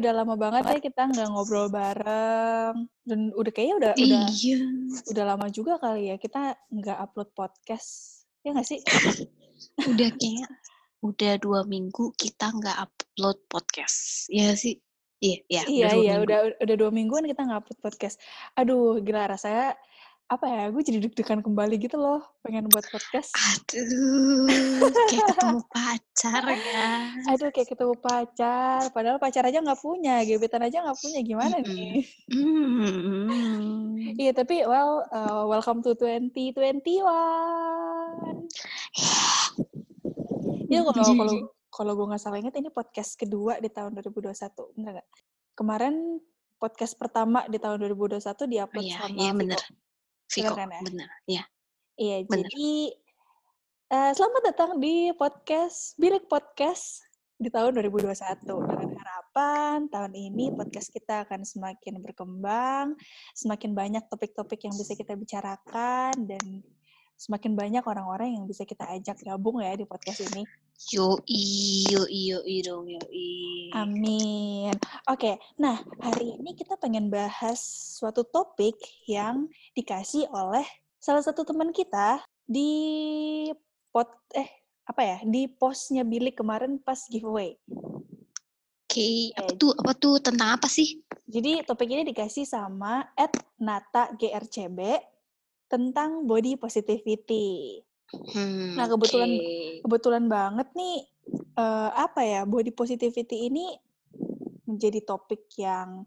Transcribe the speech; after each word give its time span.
Udah 0.00 0.12
lama 0.16 0.34
banget 0.40 0.62
ya 0.66 0.78
kita 0.80 1.02
nggak 1.12 1.28
ngobrol 1.30 1.68
bareng. 1.68 2.88
Dan 3.04 3.30
udah 3.36 3.52
kayaknya 3.52 3.76
udah 3.76 3.92
udah 3.94 4.20
Iya. 4.32 4.58
udah 5.12 5.24
lama 5.28 5.46
juga 5.52 5.76
kali 5.76 6.10
ya 6.10 6.16
kita 6.16 6.56
nggak 6.72 6.98
upload 7.04 7.30
podcast. 7.36 8.22
Ya 8.40 8.56
nggak 8.56 8.68
sih? 8.68 8.80
Udah 9.84 10.08
kayak 10.16 10.50
udah 11.04 11.32
dua 11.40 11.60
minggu 11.64 12.12
kita 12.16 12.48
nggak 12.52 12.76
upload 12.80 13.38
podcast. 13.48 14.28
Iya 14.32 14.56
sih. 14.56 14.80
Iya, 15.20 15.36
iya. 15.52 15.62
iya, 15.68 15.88
dua 15.92 16.00
iya, 16.00 16.12
minggu. 16.16 16.24
udah 16.24 16.38
udah 16.64 16.76
dua 16.80 16.90
mingguan 16.90 17.24
kita 17.28 17.44
nggak 17.44 17.60
upload 17.60 17.80
podcast. 17.84 18.16
Aduh, 18.56 19.04
gila 19.04 19.28
rasanya 19.28 19.76
apa 20.30 20.46
ya? 20.46 20.62
Gue 20.70 20.82
jadi 20.86 21.02
deg-degan 21.02 21.42
kembali 21.42 21.74
gitu 21.82 21.98
loh, 21.98 22.22
pengen 22.46 22.70
buat 22.70 22.86
podcast. 22.86 23.34
Aduh, 23.34 24.86
kayak 25.10 25.26
ketemu 25.34 25.60
pacar 25.66 26.42
ya. 26.54 26.90
Aduh, 27.34 27.50
kayak 27.50 27.68
ketemu 27.74 27.94
pacar. 27.98 28.94
Padahal 28.94 29.18
pacar 29.18 29.42
aja 29.50 29.58
nggak 29.58 29.82
punya, 29.82 30.22
gebetan 30.22 30.62
aja 30.62 30.86
nggak 30.86 31.02
punya. 31.02 31.20
Gimana 31.26 31.58
nih? 31.66 32.06
Hmm. 32.30 33.98
Iya, 34.14 34.30
tapi 34.30 34.62
well, 34.70 35.02
uh, 35.10 35.50
welcome 35.50 35.82
to 35.82 35.98
2021. 35.98 36.78
Iya, 40.70 40.86
kalau 40.86 41.02
kalau 41.18 41.34
kalau 41.74 41.92
gue 41.98 42.06
nggak 42.06 42.22
salah 42.22 42.38
ingat 42.38 42.54
ini 42.54 42.70
podcast 42.70 43.18
kedua 43.18 43.58
di 43.58 43.66
tahun 43.66 43.98
2021, 43.98 44.30
bener 44.78 45.02
nggak? 45.02 45.08
Kemarin 45.58 46.22
podcast 46.62 46.94
pertama 46.94 47.42
di 47.50 47.58
tahun 47.58 47.82
2021 47.90 48.20
Oh 48.20 48.46
diupload 48.46 48.84
iya, 48.86 48.96
sama 49.02 49.16
iya 49.18 49.32
bener. 49.34 49.58
Viko, 50.30 50.54
kan 50.54 50.70
ya? 50.70 50.80
bener. 50.86 51.08
Iya. 51.26 51.42
Iya, 51.98 52.16
Bener. 52.22 52.46
jadi 52.46 52.70
eh, 53.90 54.12
selamat 54.14 54.42
datang 54.46 54.70
di 54.78 55.10
podcast 55.18 55.98
Bilik 55.98 56.30
Podcast 56.30 57.02
di 57.34 57.50
tahun 57.50 57.74
2021 57.82 58.46
dengan 58.46 58.94
harapan 58.94 59.90
tahun 59.90 60.14
ini 60.14 60.54
podcast 60.54 60.94
kita 60.94 61.26
akan 61.26 61.42
semakin 61.42 61.98
berkembang, 61.98 62.94
semakin 63.34 63.74
banyak 63.74 64.06
topik-topik 64.06 64.70
yang 64.70 64.74
bisa 64.78 64.94
kita 64.94 65.18
bicarakan 65.18 66.14
dan 66.22 66.62
semakin 67.20 67.52
banyak 67.52 67.84
orang-orang 67.84 68.32
yang 68.32 68.48
bisa 68.48 68.64
kita 68.64 68.88
ajak 68.96 69.20
gabung 69.20 69.60
ya 69.60 69.76
di 69.76 69.84
podcast 69.84 70.24
ini. 70.32 70.48
Yo 70.88 71.20
iyo 71.28 72.08
iyo 72.08 72.40
dong 72.64 72.88
yo 72.88 73.00
Amin. 73.76 74.72
Oke, 75.04 75.36
nah 75.60 75.76
hari 76.00 76.40
ini 76.40 76.56
kita 76.56 76.80
pengen 76.80 77.12
bahas 77.12 77.60
suatu 78.00 78.24
topik 78.24 78.80
yang 79.04 79.52
dikasih 79.76 80.32
oleh 80.32 80.64
salah 80.96 81.20
satu 81.20 81.44
teman 81.44 81.76
kita 81.76 82.24
di 82.48 83.52
pot 83.92 84.08
eh 84.32 84.48
apa 84.88 85.02
ya 85.04 85.18
di 85.28 85.44
postnya 85.44 86.08
Bilik 86.08 86.40
kemarin 86.40 86.80
pas 86.80 87.04
giveaway. 87.12 87.60
Oke, 88.88 89.36
apa 89.36 89.52
Eh, 89.52 89.58
tuh? 89.60 89.76
Apa 89.76 89.92
tuh? 89.94 90.18
Tentang 90.18 90.56
apa 90.56 90.66
sih? 90.66 90.98
Jadi 91.30 91.62
topik 91.62 91.86
ini 91.86 92.02
dikasih 92.02 92.42
sama 92.42 93.06
Nata 93.60 94.10
GRCB 94.18 94.80
tentang 95.70 96.26
body 96.26 96.58
positivity. 96.58 97.78
Hmm, 98.10 98.74
Nah, 98.74 98.90
kebetulan 98.90 99.30
oke. 99.38 99.86
kebetulan 99.86 100.24
banget 100.26 100.68
nih 100.74 101.06
eh, 101.54 101.90
apa 101.94 102.20
ya 102.26 102.42
body 102.42 102.74
positivity 102.74 103.46
ini 103.46 103.78
menjadi 104.66 105.00
topik 105.06 105.46
yang 105.54 106.02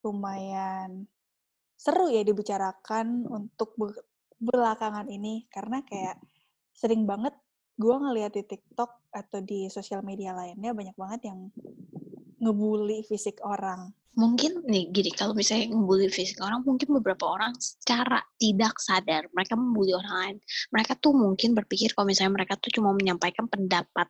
lumayan 0.00 1.04
seru 1.76 2.08
ya 2.08 2.24
dibicarakan 2.24 3.28
untuk 3.28 3.76
be- 3.76 4.04
belakangan 4.40 5.08
ini 5.12 5.44
karena 5.52 5.84
kayak 5.84 6.16
sering 6.72 7.04
banget 7.04 7.36
gue 7.76 7.92
ngeliat 7.92 8.32
di 8.32 8.44
TikTok 8.44 9.12
atau 9.12 9.38
di 9.44 9.68
sosial 9.68 10.00
media 10.00 10.32
lainnya 10.32 10.72
banyak 10.72 10.96
banget 10.96 11.28
yang 11.28 11.52
ngebully 12.40 13.04
fisik 13.04 13.40
orang. 13.44 13.92
Mungkin 14.16 14.64
nih 14.64 14.88
gini 14.96 15.12
kalau 15.12 15.36
misalnya 15.36 15.76
ngebully 15.76 16.08
fisik 16.08 16.40
orang 16.40 16.64
mungkin 16.64 16.88
beberapa 16.96 17.28
orang 17.28 17.52
secara 17.60 18.24
tidak 18.40 18.80
sadar 18.80 19.28
mereka 19.36 19.54
membuli 19.60 19.92
orang 19.92 20.14
lain. 20.16 20.36
Mereka 20.72 20.96
tuh 21.04 21.12
mungkin 21.12 21.52
berpikir 21.52 21.92
kalau 21.92 22.08
misalnya 22.08 22.32
mereka 22.40 22.56
tuh 22.56 22.72
cuma 22.72 22.96
menyampaikan 22.96 23.44
pendapat 23.44 24.08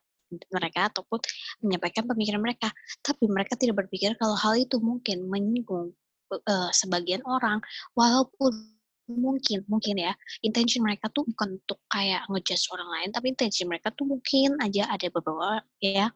mereka 0.50 0.90
ataupun 0.94 1.20
menyampaikan 1.66 2.06
pemikiran 2.06 2.38
mereka. 2.38 2.70
Tapi 3.02 3.26
mereka 3.26 3.58
tidak 3.58 3.82
berpikir 3.86 4.14
kalau 4.14 4.38
hal 4.38 4.54
itu 4.54 4.78
mungkin 4.78 5.26
menyinggung 5.26 5.90
eh, 6.30 6.70
sebagian 6.70 7.26
orang. 7.26 7.58
Walaupun 7.98 8.78
mungkin 9.06 9.62
mungkin 9.70 10.02
ya 10.02 10.10
intensi 10.42 10.82
mereka 10.82 11.06
tuh 11.14 11.22
bukan 11.30 11.62
untuk 11.62 11.78
kayak 11.86 12.26
ngejudge 12.26 12.66
orang 12.74 12.90
lain 12.90 13.08
tapi 13.14 13.30
intensi 13.30 13.62
mereka 13.62 13.94
tuh 13.94 14.02
mungkin 14.02 14.58
aja 14.58 14.90
ada 14.90 15.06
beberapa 15.14 15.62
ya 15.78 16.10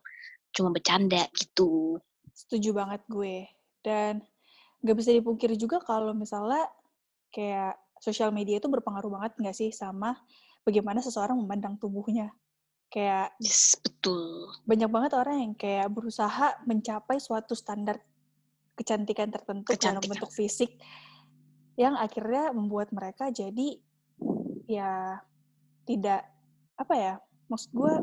cuma 0.50 0.74
bercanda 0.74 1.26
gitu. 1.38 1.98
Setuju 2.34 2.74
banget 2.74 3.02
gue. 3.06 3.59
Dan 3.80 4.20
gak 4.80 4.96
bisa 4.96 5.12
dipungkiri 5.12 5.56
juga 5.56 5.80
kalau 5.80 6.12
misalnya 6.16 6.64
kayak 7.30 7.76
sosial 8.00 8.32
media 8.32 8.56
itu 8.58 8.66
berpengaruh 8.66 9.12
banget 9.12 9.32
nggak 9.36 9.56
sih 9.56 9.70
sama 9.70 10.16
bagaimana 10.64 11.04
seseorang 11.04 11.36
memandang 11.36 11.76
tubuhnya. 11.76 12.32
Kayak 12.90 13.36
yes 13.38 13.78
betul 13.78 14.50
banyak 14.66 14.90
banget 14.90 15.12
orang 15.14 15.36
yang 15.46 15.52
kayak 15.54 15.86
berusaha 15.94 16.58
mencapai 16.66 17.22
suatu 17.22 17.54
standar 17.54 18.00
kecantikan 18.74 19.28
tertentu 19.28 19.70
dalam 19.76 20.00
Kecantikan. 20.00 20.10
bentuk 20.10 20.30
fisik 20.32 20.70
yang 21.76 21.94
akhirnya 21.94 22.50
membuat 22.50 22.90
mereka 22.90 23.28
jadi 23.28 23.76
ya 24.64 25.20
tidak 25.84 26.24
apa 26.80 26.94
ya 26.96 27.14
maksud 27.46 27.70
gue 27.76 27.94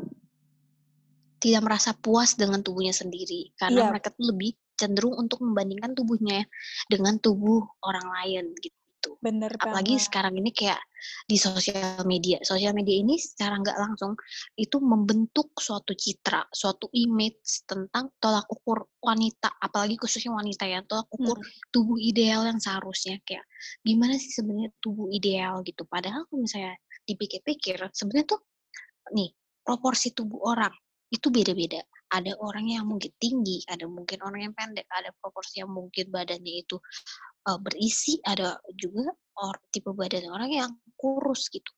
tidak 1.42 1.62
merasa 1.66 1.90
puas 1.98 2.34
dengan 2.38 2.62
tubuhnya 2.62 2.94
sendiri 2.94 3.50
karena 3.58 3.86
Iya. 3.86 3.90
mereka 3.90 4.08
tuh 4.14 4.30
lebih 4.30 4.54
cenderung 4.80 5.14
untuk 5.18 5.42
membandingkan 5.44 5.92
tubuhnya 5.98 6.46
dengan 6.90 7.18
tubuh 7.18 7.66
orang 7.84 8.06
lain 8.16 8.44
gitu. 8.62 8.76
bener 9.24 9.52
Apalagi 9.58 9.98
banget 9.98 10.06
sekarang 10.06 10.34
ini 10.38 10.50
kayak 10.54 10.78
di 11.26 11.34
sosial 11.38 12.02
media. 12.06 12.38
Sosial 12.46 12.74
media 12.74 12.98
ini 13.02 13.18
secara 13.18 13.58
nggak 13.58 13.78
langsung 13.78 14.14
itu 14.54 14.78
membentuk 14.78 15.50
suatu 15.58 15.94
citra, 15.94 16.46
suatu 16.54 16.86
image 16.94 17.66
tentang 17.66 18.10
tolak 18.22 18.46
ukur 18.50 18.86
wanita, 19.02 19.50
apalagi 19.58 19.98
khususnya 19.98 20.34
wanita 20.34 20.64
ya, 20.66 20.82
tolak 20.86 21.10
ukur 21.10 21.38
Hmm. 21.38 21.50
tubuh 21.74 21.98
ideal 21.98 22.46
yang 22.46 22.58
seharusnya 22.62 23.18
kayak 23.26 23.46
gimana 23.82 24.14
sih 24.18 24.30
sebenarnya 24.34 24.70
tubuh 24.82 25.10
ideal 25.10 25.62
gitu. 25.66 25.82
Padahal 25.86 26.26
kalau 26.30 26.40
misalnya 26.46 26.74
dipikir-pikir 27.06 27.78
sebenarnya 27.94 28.26
tuh 28.38 28.40
nih 29.16 29.30
proporsi 29.66 30.12
tubuh 30.16 30.40
orang 30.54 30.72
itu 31.10 31.28
beda-beda. 31.32 31.80
Ada 32.08 32.32
orang 32.40 32.66
yang 32.72 32.84
mungkin 32.88 33.12
tinggi, 33.20 33.60
ada 33.68 33.84
mungkin 33.84 34.24
orang 34.24 34.48
yang 34.48 34.54
pendek, 34.56 34.88
ada 34.88 35.12
proporsi 35.20 35.60
yang 35.60 35.70
mungkin 35.72 36.08
badannya 36.08 36.64
itu 36.64 36.80
uh, 37.48 37.58
berisi, 37.60 38.16
ada 38.24 38.56
juga 38.72 39.12
or, 39.38 39.56
tipe 39.68 39.92
badan 39.92 40.28
orang 40.32 40.50
yang 40.50 40.70
kurus 40.96 41.52
gitu. 41.52 41.68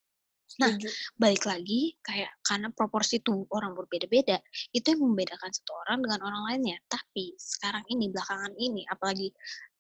Nah, 0.59 0.75
balik 1.15 1.47
lagi 1.47 1.95
kayak 2.03 2.43
karena 2.43 2.75
proporsi 2.75 3.23
tubuh 3.23 3.47
orang 3.55 3.71
berbeda-beda, 3.79 4.43
itu 4.75 4.87
yang 4.91 5.07
membedakan 5.07 5.55
satu 5.55 5.73
orang 5.87 6.03
dengan 6.03 6.21
orang 6.27 6.43
lainnya. 6.51 6.77
Tapi 6.91 7.39
sekarang 7.39 7.87
ini 7.87 8.11
belakangan 8.11 8.59
ini 8.59 8.83
apalagi 8.91 9.31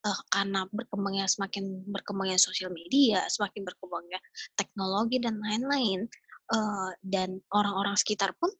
uh, 0.07 0.21
karena 0.31 0.71
berkembangnya 0.71 1.27
semakin 1.27 1.91
berkembangnya 1.91 2.39
sosial 2.39 2.71
media, 2.71 3.27
semakin 3.27 3.67
berkembangnya 3.67 4.23
teknologi 4.55 5.19
dan 5.19 5.43
lain-lain 5.43 6.07
uh, 6.55 6.91
dan 7.03 7.43
orang-orang 7.51 7.99
sekitar 7.99 8.31
pun 8.39 8.55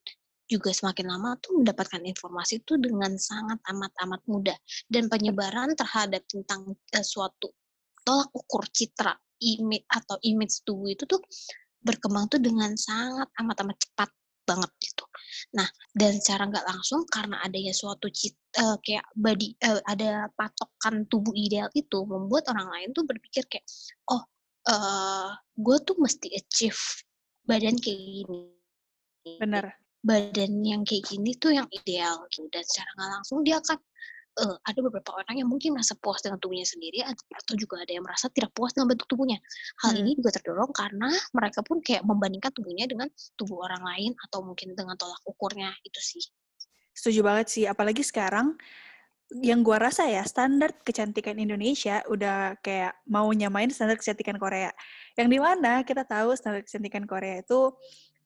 juga 0.51 0.75
semakin 0.75 1.07
lama 1.07 1.39
tuh 1.39 1.63
mendapatkan 1.63 2.03
informasi 2.03 2.67
itu 2.67 2.75
dengan 2.75 3.15
sangat 3.15 3.63
amat-amat 3.71 4.21
mudah 4.27 4.59
dan 4.91 5.07
penyebaran 5.07 5.79
terhadap 5.79 6.27
tentang 6.27 6.75
uh, 6.75 7.07
suatu 7.07 7.55
tolak 8.03 8.29
ukur 8.35 8.67
citra 8.75 9.15
image 9.39 9.87
atau 9.87 10.19
image 10.27 10.67
tubuh 10.67 10.91
itu 10.91 11.07
tuh 11.07 11.23
berkembang 11.81 12.27
tuh 12.29 12.43
dengan 12.43 12.75
sangat 12.77 13.31
amat-amat 13.41 13.79
cepat 13.79 14.11
banget 14.45 14.71
gitu. 14.83 15.05
Nah, 15.55 15.69
dan 15.95 16.19
secara 16.19 16.51
nggak 16.51 16.67
langsung 16.67 17.07
karena 17.07 17.39
adanya 17.47 17.71
suatu 17.71 18.11
cit, 18.11 18.35
eh, 18.59 18.77
kayak 18.83 19.07
body 19.15 19.55
eh, 19.63 19.81
ada 19.87 20.27
patokan 20.35 21.07
tubuh 21.07 21.31
ideal 21.39 21.71
itu 21.73 22.03
membuat 22.03 22.51
orang 22.51 22.69
lain 22.69 22.89
tuh 22.91 23.07
berpikir 23.07 23.47
kayak 23.47 23.65
oh 24.11 24.27
eh 24.61 25.31
gue 25.57 25.77
tuh 25.87 25.97
mesti 25.97 26.29
achieve 26.37 26.83
badan 27.49 27.77
kayak 27.81 27.97
gini. 27.97 28.41
bener 29.41 29.77
Badan 30.01 30.65
yang 30.65 30.83
kayak 30.83 31.13
gini 31.13 31.37
tuh 31.37 31.53
yang 31.53 31.69
ideal 31.69 32.25
gitu 32.33 32.49
dan 32.49 32.65
secara 32.65 32.89
nggak 32.97 33.11
langsung 33.21 33.39
dia 33.45 33.61
akan 33.61 33.79
uh, 34.41 34.57
ada 34.65 34.81
beberapa 34.81 35.11
orang 35.13 35.45
yang 35.45 35.49
mungkin 35.51 35.77
merasa 35.77 35.93
puas 35.99 36.25
dengan 36.25 36.41
tubuhnya 36.41 36.65
sendiri 36.65 37.05
atau 37.05 37.55
juga 37.59 37.83
ada 37.83 37.93
yang 37.93 38.05
merasa 38.07 38.33
tidak 38.33 38.55
puas 38.57 38.73
dengan 38.73 38.95
bentuk 38.95 39.07
tubuhnya. 39.11 39.39
Hal 39.85 39.97
Hmm. 39.97 40.01
ini 40.05 40.17
juga 40.17 40.31
terdorong 40.39 40.73
karena 40.73 41.11
mereka 41.37 41.61
pun 41.61 41.85
kayak 41.85 42.07
membandingkan 42.07 42.53
tubuhnya 42.55 42.87
dengan 42.89 43.09
tubuh 43.37 43.67
orang 43.67 43.83
lain 43.83 44.13
atau 44.29 44.41
mungkin 44.41 44.73
dengan 44.73 44.97
tolak 44.97 45.21
ukurnya 45.27 45.75
itu 45.85 46.01
sih. 46.01 46.25
Setuju 46.95 47.21
banget 47.25 47.47
sih, 47.49 47.65
apalagi 47.69 48.05
sekarang 48.05 48.57
yang 49.31 49.63
gua 49.63 49.79
rasa 49.79 50.11
ya 50.11 50.27
standar 50.27 50.75
kecantikan 50.83 51.39
Indonesia 51.39 52.03
udah 52.11 52.59
kayak 52.59 52.99
mau 53.07 53.31
nyamain 53.31 53.71
standar 53.71 53.95
kecantikan 53.95 54.37
Korea. 54.43 54.75
Yang 55.15 55.29
di 55.31 55.39
mana 55.39 55.87
kita 55.87 56.03
tahu 56.03 56.35
standar 56.35 56.67
kecantikan 56.67 57.07
Korea 57.07 57.39
itu 57.39 57.71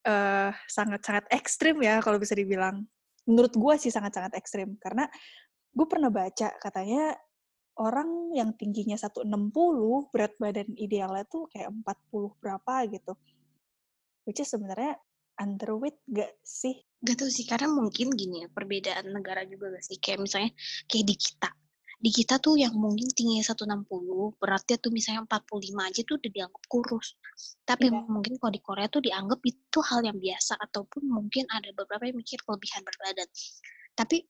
eh, 0.05 0.51
sangat-sangat 0.69 1.29
ekstrim 1.33 1.81
ya 1.81 1.99
kalau 2.05 2.21
bisa 2.21 2.37
dibilang. 2.37 2.85
Menurut 3.25 3.57
gua 3.57 3.75
sih 3.81 3.89
sangat-sangat 3.89 4.37
ekstrim 4.37 4.77
karena 4.77 5.09
gue 5.75 5.87
pernah 5.91 6.13
baca 6.13 6.55
katanya 6.63 7.19
orang 7.83 8.31
yang 8.31 8.55
tingginya 8.55 8.95
160 8.95 9.27
berat 10.15 10.39
badan 10.39 10.71
idealnya 10.79 11.27
tuh 11.27 11.51
kayak 11.51 11.75
40 11.75 12.39
berapa 12.39 12.75
gitu. 12.95 13.13
Which 14.25 14.41
is 14.41 14.49
sebenarnya 14.55 14.95
underweight 15.37 15.99
gak 16.07 16.33
sih? 16.47 16.79
Gak 17.05 17.21
tau 17.21 17.29
sih, 17.29 17.45
karena 17.45 17.69
mungkin 17.69 18.15
gini 18.15 18.47
ya, 18.47 18.49
perbedaan 18.49 19.13
negara 19.13 19.45
juga 19.45 19.75
gak 19.75 19.85
sih? 19.85 19.99
Kayak 20.01 20.25
misalnya, 20.25 20.51
kayak 20.89 21.05
di 21.05 21.17
kita. 21.19 21.51
Di 22.05 22.13
kita 22.13 22.37
tuh 22.37 22.61
yang 22.61 22.77
mungkin 22.77 23.09
tingginya 23.17 23.41
160, 23.49 24.37
beratnya 24.37 24.77
tuh 24.77 24.93
misalnya 24.93 25.25
45 25.25 25.89
aja 25.89 26.05
tuh 26.05 26.21
udah 26.21 26.31
dianggap 26.37 26.63
kurus. 26.69 27.17
Tapi 27.65 27.89
Iya. 27.89 28.05
mungkin 28.05 28.37
kalau 28.37 28.53
di 28.53 28.61
Korea 28.61 28.93
tuh 28.93 29.01
dianggap 29.01 29.41
itu 29.41 29.79
hal 29.81 30.05
yang 30.05 30.21
biasa, 30.21 30.61
ataupun 30.61 31.09
mungkin 31.09 31.49
ada 31.49 31.73
beberapa 31.73 32.05
yang 32.05 32.21
mikir 32.21 32.45
kelebihan 32.45 32.85
berat 32.85 33.01
badan. 33.01 33.29
Tapi 33.97 34.21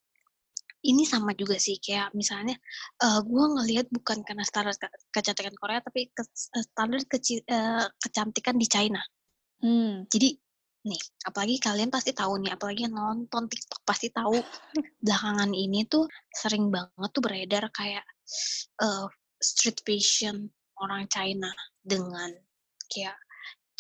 ini 0.85 1.03
sama 1.03 1.35
juga 1.35 1.59
sih, 1.59 1.81
kayak 1.82 2.15
misalnya 2.15 2.55
eh 3.03 3.21
gue 3.26 3.44
ngelihat 3.59 3.91
bukan 3.91 4.23
karena 4.23 4.44
standar 4.47 4.77
ke- 4.79 4.94
kecantikan 5.11 5.56
Korea, 5.59 5.82
tapi 5.82 6.15
ke, 6.15 6.23
standar 6.37 7.00
keci- 7.11 7.43
eh, 7.43 7.87
kecantikan 7.99 8.55
di 8.55 8.70
China. 8.70 9.03
Hmm. 9.65 10.05
Jadi 10.06 10.44
nih, 10.84 11.02
apalagi 11.25 11.56
kalian 11.60 11.88
pasti 11.88 12.12
tahu 12.12 12.40
nih, 12.44 12.52
apalagi 12.54 12.84
yang 12.84 12.94
nonton 12.94 13.48
TikTok 13.48 13.82
pasti 13.88 14.12
tahu 14.12 14.36
belakangan 15.00 15.50
ini 15.56 15.88
tuh 15.88 16.04
sering 16.28 16.69
banget 16.69 17.10
tuh 17.10 17.22
beredar 17.25 17.64
kayak 17.72 18.04
eh, 18.84 19.06
street 19.40 19.81
fashion 19.84 20.52
orang 20.81 21.08
China 21.08 21.48
dengan 21.81 22.32
kayak 22.88 23.16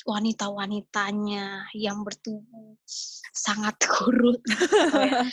wanita-wanitanya 0.04 1.72
yang 1.76 2.04
bertubuh 2.04 2.76
sangat 3.32 3.76
kurus. 3.92 4.40
Ya, 4.92 5.24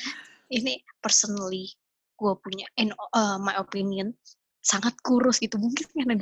ini 0.51 0.79
personally 1.03 1.75
gue 2.15 2.33
punya 2.37 2.69
in 2.77 2.93
uh, 3.17 3.41
my 3.41 3.57
opinion 3.57 4.13
sangat 4.61 4.93
kurus 5.01 5.41
gitu 5.41 5.57
mungkin 5.57 5.89
karena 5.89 6.15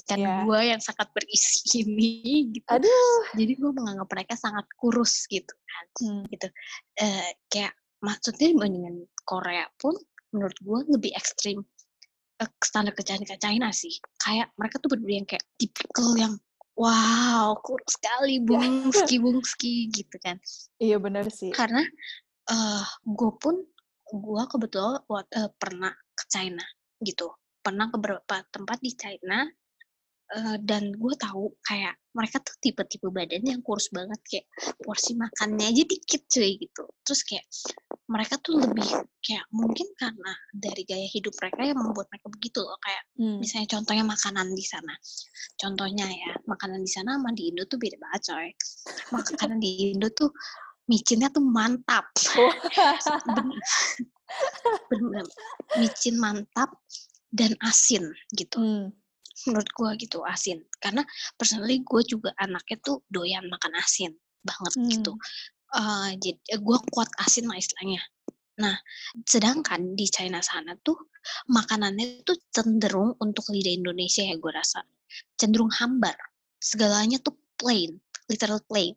dibandingkan 0.00 0.18
Iya. 0.20 0.44
gue 0.44 0.60
yang 0.68 0.80
sangat 0.80 1.08
berisi 1.10 1.82
ini 1.82 2.10
gitu 2.52 2.68
Aduh. 2.70 3.18
jadi 3.34 3.52
gue 3.54 3.70
menganggap 3.70 4.08
mereka 4.08 4.34
sangat 4.34 4.66
kurus 4.74 5.26
gitu 5.26 5.50
kan 5.50 5.84
Hmm. 5.98 6.22
gitu 6.28 6.46
Eh, 6.96 7.30
kayak 7.48 7.72
maksudnya 7.98 8.50
dibandingkan 8.50 8.96
Korea 9.22 9.66
pun 9.76 9.94
menurut 10.30 10.54
gue 10.58 10.78
lebih 10.88 11.12
ekstrim 11.12 11.58
eh, 12.38 12.50
standar 12.60 12.94
kecantikan 12.94 13.36
China 13.36 13.68
sih 13.70 13.90
kayak 14.16 14.54
mereka 14.54 14.78
tuh 14.78 14.94
bener 14.94 15.10
yang 15.12 15.26
kayak 15.26 15.42
tipikal 15.56 16.14
yang 16.14 16.34
wow 16.74 17.58
kurus 17.58 17.98
sekali 17.98 18.38
bungski 18.38 19.18
bungski 19.24 19.74
gitu 19.90 20.14
kan 20.22 20.38
Iya 20.78 20.98
benar 20.98 21.26
sih. 21.28 21.50
karena 21.50 21.82
eh 22.46 22.84
gue 23.04 23.32
pun 23.36 23.58
gue 24.08 24.42
kebetulan 24.48 25.02
eh, 25.34 25.50
pernah 25.52 25.90
ke 26.14 26.24
China 26.30 26.62
gitu 26.98 27.28
pernah 27.60 27.90
ke 27.90 27.98
beberapa 27.98 28.40
tempat 28.48 28.78
di 28.80 28.94
China 28.94 29.44
eh, 30.36 30.56
dan 30.60 30.92
gue 30.92 31.14
tahu 31.16 31.54
kayak 31.64 31.96
mereka 32.12 32.42
tuh 32.42 32.56
tipe-tipe 32.58 33.06
badan 33.14 33.44
yang 33.46 33.62
kurus 33.62 33.88
banget 33.94 34.18
kayak 34.26 34.46
porsi 34.82 35.14
makannya 35.14 35.70
aja 35.70 35.82
dikit 35.86 36.26
cuy 36.26 36.58
gitu. 36.58 36.84
Terus 37.06 37.20
kayak 37.22 37.46
mereka 38.10 38.34
tuh 38.42 38.58
lebih 38.58 38.88
kayak 39.22 39.44
mungkin 39.54 39.86
karena 39.94 40.32
dari 40.50 40.82
gaya 40.82 41.06
hidup 41.06 41.30
mereka 41.38 41.60
yang 41.62 41.78
membuat 41.78 42.10
mereka 42.10 42.26
begitu 42.32 42.60
loh. 42.64 42.78
Kayak 42.82 43.02
Hmm. 43.18 43.38
misalnya 43.38 43.68
contohnya 43.70 44.04
makanan 44.06 44.46
di 44.54 44.64
sana. 44.66 44.94
Contohnya 45.58 46.06
ya 46.10 46.32
makanan 46.46 46.80
di 46.82 46.90
sana 46.90 47.18
sama 47.18 47.30
di 47.34 47.54
Indo 47.54 47.66
tuh 47.70 47.78
beda 47.78 47.96
banget 48.02 48.20
coy. 48.34 48.48
Makanan 49.14 49.58
di 49.62 49.70
Indo 49.94 50.08
tuh 50.10 50.30
micinnya 50.88 51.28
tuh 51.30 51.44
mantap. 51.44 52.08
Bener, 53.28 53.56
bener. 54.92 55.26
Micin 55.80 56.16
mantap 56.20 56.70
dan 57.32 57.56
asin 57.64 58.04
gitu. 58.36 58.60
Hmm. 58.60 58.88
Menurut 59.46 59.68
gua 59.76 59.90
gitu 59.94 60.24
asin. 60.24 60.64
Karena 60.80 61.04
personally 61.38 61.84
gue 61.84 62.02
juga 62.02 62.34
anaknya 62.40 62.76
tuh 62.82 63.04
doyan 63.06 63.46
makan 63.46 63.72
asin 63.78 64.12
banget 64.42 64.72
gitu. 64.98 65.12
Hmm. 65.14 65.22
Eh, 65.68 66.10
jadi 66.18 66.58
gue 66.58 66.78
kuat 66.88 67.10
asin 67.20 67.46
lah 67.46 67.60
istilahnya. 67.60 68.00
Nah 68.58 68.74
sedangkan 69.22 69.94
di 69.94 70.08
China 70.10 70.42
sana 70.42 70.74
tuh 70.80 71.12
makanannya 71.52 72.24
tuh 72.24 72.40
cenderung 72.50 73.14
untuk 73.22 73.52
lidah 73.52 73.74
Indonesia 73.76 74.24
ya 74.24 74.34
gue 74.34 74.52
rasa. 74.52 74.82
Cenderung 75.36 75.70
hambar. 75.70 76.16
Segalanya 76.58 77.22
tuh 77.22 77.38
plain 77.54 78.00
literal 78.28 78.60
plain 78.68 78.94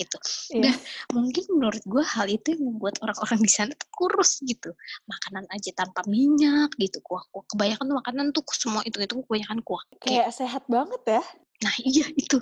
gitu. 0.00 0.16
Iya. 0.56 0.72
dan 0.72 0.74
mungkin 1.12 1.44
menurut 1.52 1.82
gue 1.84 2.00
hal 2.00 2.26
itu 2.32 2.56
yang 2.56 2.64
membuat 2.72 2.96
orang-orang 3.04 3.40
di 3.44 3.50
sana 3.52 3.72
tuh 3.76 3.88
kurus 3.92 4.40
gitu. 4.40 4.72
Makanan 5.04 5.44
aja 5.52 5.70
tanpa 5.76 6.00
minyak 6.08 6.72
gitu 6.80 7.04
kuah 7.04 7.20
kuah. 7.28 7.44
Kebanyakan 7.52 7.84
tuh 7.84 7.96
makanan 8.00 8.26
tuh 8.32 8.42
semua 8.56 8.80
itu 8.88 8.96
itu 8.96 9.20
kebanyakan 9.28 9.60
kuah. 9.60 9.82
Kayak 10.00 10.00
Kayak 10.00 10.30
sehat 10.32 10.62
banget 10.66 11.02
ya. 11.04 11.22
nah 11.60 11.74
iya 11.84 12.06
itu. 12.16 12.40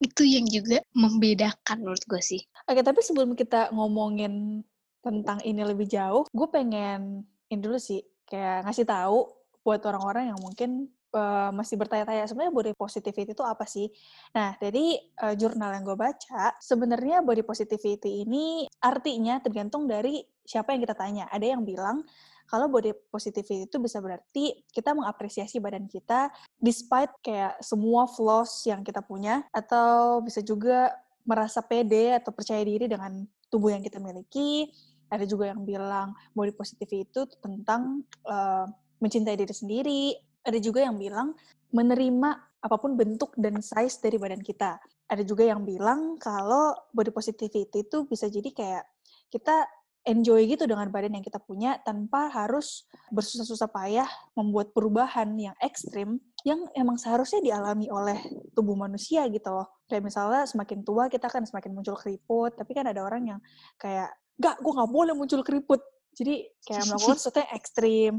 Itu 0.00 0.24
yang 0.24 0.48
juga 0.48 0.80
membedakan 0.96 1.84
menurut 1.84 2.00
gue 2.08 2.22
sih. 2.24 2.40
Oke, 2.64 2.80
tapi 2.80 3.04
sebelum 3.04 3.36
kita 3.36 3.68
ngomongin 3.76 4.64
tentang 5.04 5.44
ini 5.44 5.60
lebih 5.60 5.84
jauh, 5.84 6.24
gue 6.32 6.48
pengen 6.48 7.28
ini 7.52 7.60
dulu 7.60 7.76
sih, 7.76 8.00
kayak 8.24 8.64
ngasih 8.64 8.88
tahu 8.88 9.28
buat 9.60 9.84
orang-orang 9.84 10.32
yang 10.32 10.40
mungkin 10.40 10.88
eh, 11.14 11.50
masih 11.54 11.76
bertanya-tanya 11.76 12.30
sebenarnya 12.30 12.54
body 12.54 12.72
positivity 12.78 13.34
itu 13.34 13.44
apa 13.44 13.66
sih? 13.66 13.90
Nah, 14.34 14.54
dari 14.58 14.98
eh, 14.98 15.34
jurnal 15.34 15.74
yang 15.76 15.84
gue 15.84 15.98
baca, 15.98 16.56
sebenarnya 16.62 17.22
body 17.22 17.42
positivity 17.42 18.24
ini 18.24 18.66
artinya 18.80 19.42
tergantung 19.42 19.86
dari 19.90 20.22
siapa 20.46 20.74
yang 20.74 20.82
kita 20.82 20.96
tanya. 20.98 21.24
Ada 21.30 21.54
yang 21.56 21.62
bilang 21.62 22.02
kalau 22.50 22.66
body 22.66 22.90
positivity 23.14 23.70
itu 23.70 23.78
bisa 23.78 24.02
berarti 24.02 24.66
kita 24.74 24.90
mengapresiasi 24.90 25.62
badan 25.62 25.86
kita 25.86 26.34
despite 26.58 27.14
kayak 27.22 27.62
semua 27.62 28.10
flaws 28.10 28.66
yang 28.66 28.82
kita 28.82 28.98
punya 29.06 29.46
atau 29.54 30.18
bisa 30.18 30.42
juga 30.42 30.90
merasa 31.22 31.62
pede 31.62 32.18
atau 32.18 32.34
percaya 32.34 32.58
diri 32.66 32.90
dengan 32.90 33.22
tubuh 33.46 33.70
yang 33.70 33.86
kita 33.86 34.02
miliki. 34.02 34.66
Ada 35.06 35.26
juga 35.30 35.50
yang 35.50 35.62
bilang 35.62 36.14
body 36.34 36.50
positivity 36.54 37.06
itu 37.06 37.22
tentang 37.38 38.02
eh, 38.26 38.66
mencintai 38.98 39.38
diri 39.38 39.54
sendiri. 39.54 40.02
Ada 40.44 40.58
juga 40.58 40.84
yang 40.84 40.96
bilang 40.96 41.36
menerima 41.70 42.30
apa 42.60 42.76
pun 42.76 42.92
bentuk 42.96 43.32
dan 43.40 43.60
size 43.64 44.00
dari 44.04 44.20
badan 44.20 44.44
kita. 44.44 44.76
Ada 45.08 45.24
juga 45.24 45.48
yang 45.48 45.64
bilang 45.64 46.20
kalau 46.20 46.76
body 46.92 47.10
positivity 47.10 47.82
itu 47.88 48.04
bisa 48.04 48.28
jadi 48.28 48.52
kayak 48.52 48.84
kita 49.32 49.64
enjoy 50.04 50.48
gitu 50.48 50.64
dengan 50.64 50.88
badan 50.88 51.20
yang 51.20 51.24
kita 51.24 51.36
punya 51.36 51.76
tanpa 51.84 52.32
harus 52.32 52.88
bersusah-susah 53.12 53.68
payah 53.68 54.08
membuat 54.32 54.72
perubahan 54.72 55.28
yang 55.36 55.56
ekstrim 55.60 56.16
yang 56.40 56.64
emang 56.72 56.96
seharusnya 56.96 57.44
dialami 57.44 57.92
oleh 57.92 58.16
tubuh 58.56 58.72
manusia 58.72 59.28
gitu 59.28 59.52
loh. 59.52 59.68
Kayak 59.84 60.08
misalnya 60.08 60.48
semakin 60.48 60.80
tua 60.80 61.12
kita 61.12 61.28
kan 61.28 61.44
semakin 61.44 61.76
muncul 61.76 61.96
keriput, 62.00 62.56
tapi 62.56 62.72
kan 62.72 62.88
ada 62.88 63.04
orang 63.04 63.36
yang 63.36 63.40
kayak, 63.76 64.08
gak, 64.40 64.56
gue 64.64 64.72
gak 64.72 64.88
boleh 64.90 65.12
muncul 65.12 65.44
keriput. 65.44 65.84
Jadi 66.16 66.48
kayak 66.64 66.84
melakukan 66.88 67.16
sesuatu 67.20 67.44
yang 67.44 67.52
ekstrim. 67.52 68.12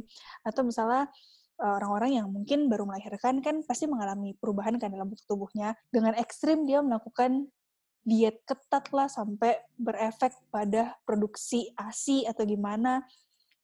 Atau 0.46 0.62
misalnya 0.62 1.10
orang-orang 1.62 2.18
yang 2.18 2.28
mungkin 2.28 2.66
baru 2.68 2.90
melahirkan 2.90 3.40
kan 3.40 3.62
pasti 3.64 3.86
mengalami 3.86 4.34
perubahan 4.34 4.82
kan 4.82 4.90
dalam 4.90 5.08
bentuk 5.14 5.26
tubuhnya. 5.30 5.78
Dengan 5.94 6.18
ekstrim 6.18 6.66
dia 6.66 6.82
melakukan 6.82 7.48
diet 8.02 8.42
ketat 8.50 8.90
lah 8.90 9.06
sampai 9.06 9.62
berefek 9.78 10.34
pada 10.50 10.98
produksi 11.06 11.70
ASI 11.78 12.26
atau 12.26 12.44
gimana. 12.44 13.06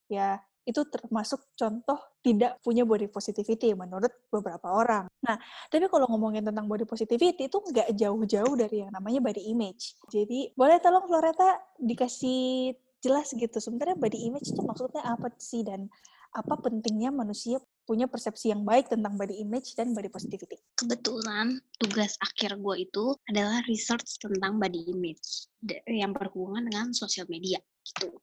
Ya, 0.06 0.38
itu 0.68 0.84
termasuk 0.84 1.42
contoh 1.56 1.96
tidak 2.20 2.60
punya 2.60 2.84
body 2.84 3.08
positivity 3.08 3.72
menurut 3.72 4.12
beberapa 4.28 4.68
orang. 4.68 5.08
Nah, 5.24 5.40
tapi 5.72 5.88
kalau 5.88 6.04
ngomongin 6.12 6.44
tentang 6.44 6.68
body 6.68 6.84
positivity 6.84 7.48
itu 7.48 7.58
nggak 7.58 7.96
jauh-jauh 7.96 8.52
dari 8.52 8.84
yang 8.84 8.92
namanya 8.92 9.24
body 9.24 9.48
image. 9.48 9.96
Jadi, 10.12 10.52
boleh 10.52 10.76
tolong 10.78 11.08
Floreta 11.08 11.56
dikasih 11.80 12.76
jelas 13.00 13.32
gitu, 13.32 13.56
sebenarnya 13.56 13.96
body 13.96 14.28
image 14.28 14.52
itu 14.52 14.60
maksudnya 14.60 15.02
apa 15.08 15.32
sih 15.40 15.64
dan 15.64 15.88
apa 16.36 16.54
pentingnya 16.60 17.08
manusia 17.08 17.56
punya 17.88 18.04
persepsi 18.04 18.52
yang 18.52 18.68
baik 18.68 18.92
tentang 18.92 19.16
body 19.16 19.40
image 19.40 19.72
dan 19.72 19.96
body 19.96 20.12
positivity. 20.12 20.60
kebetulan 20.76 21.56
tugas 21.80 22.20
akhir 22.20 22.60
gue 22.60 22.84
itu 22.84 23.16
adalah 23.32 23.64
research 23.64 24.20
tentang 24.20 24.60
body 24.60 24.92
image 24.92 25.48
yang 25.88 26.12
berhubungan 26.12 26.68
dengan 26.68 26.92
sosial 26.92 27.24
media 27.32 27.56
gitu. 27.88 28.20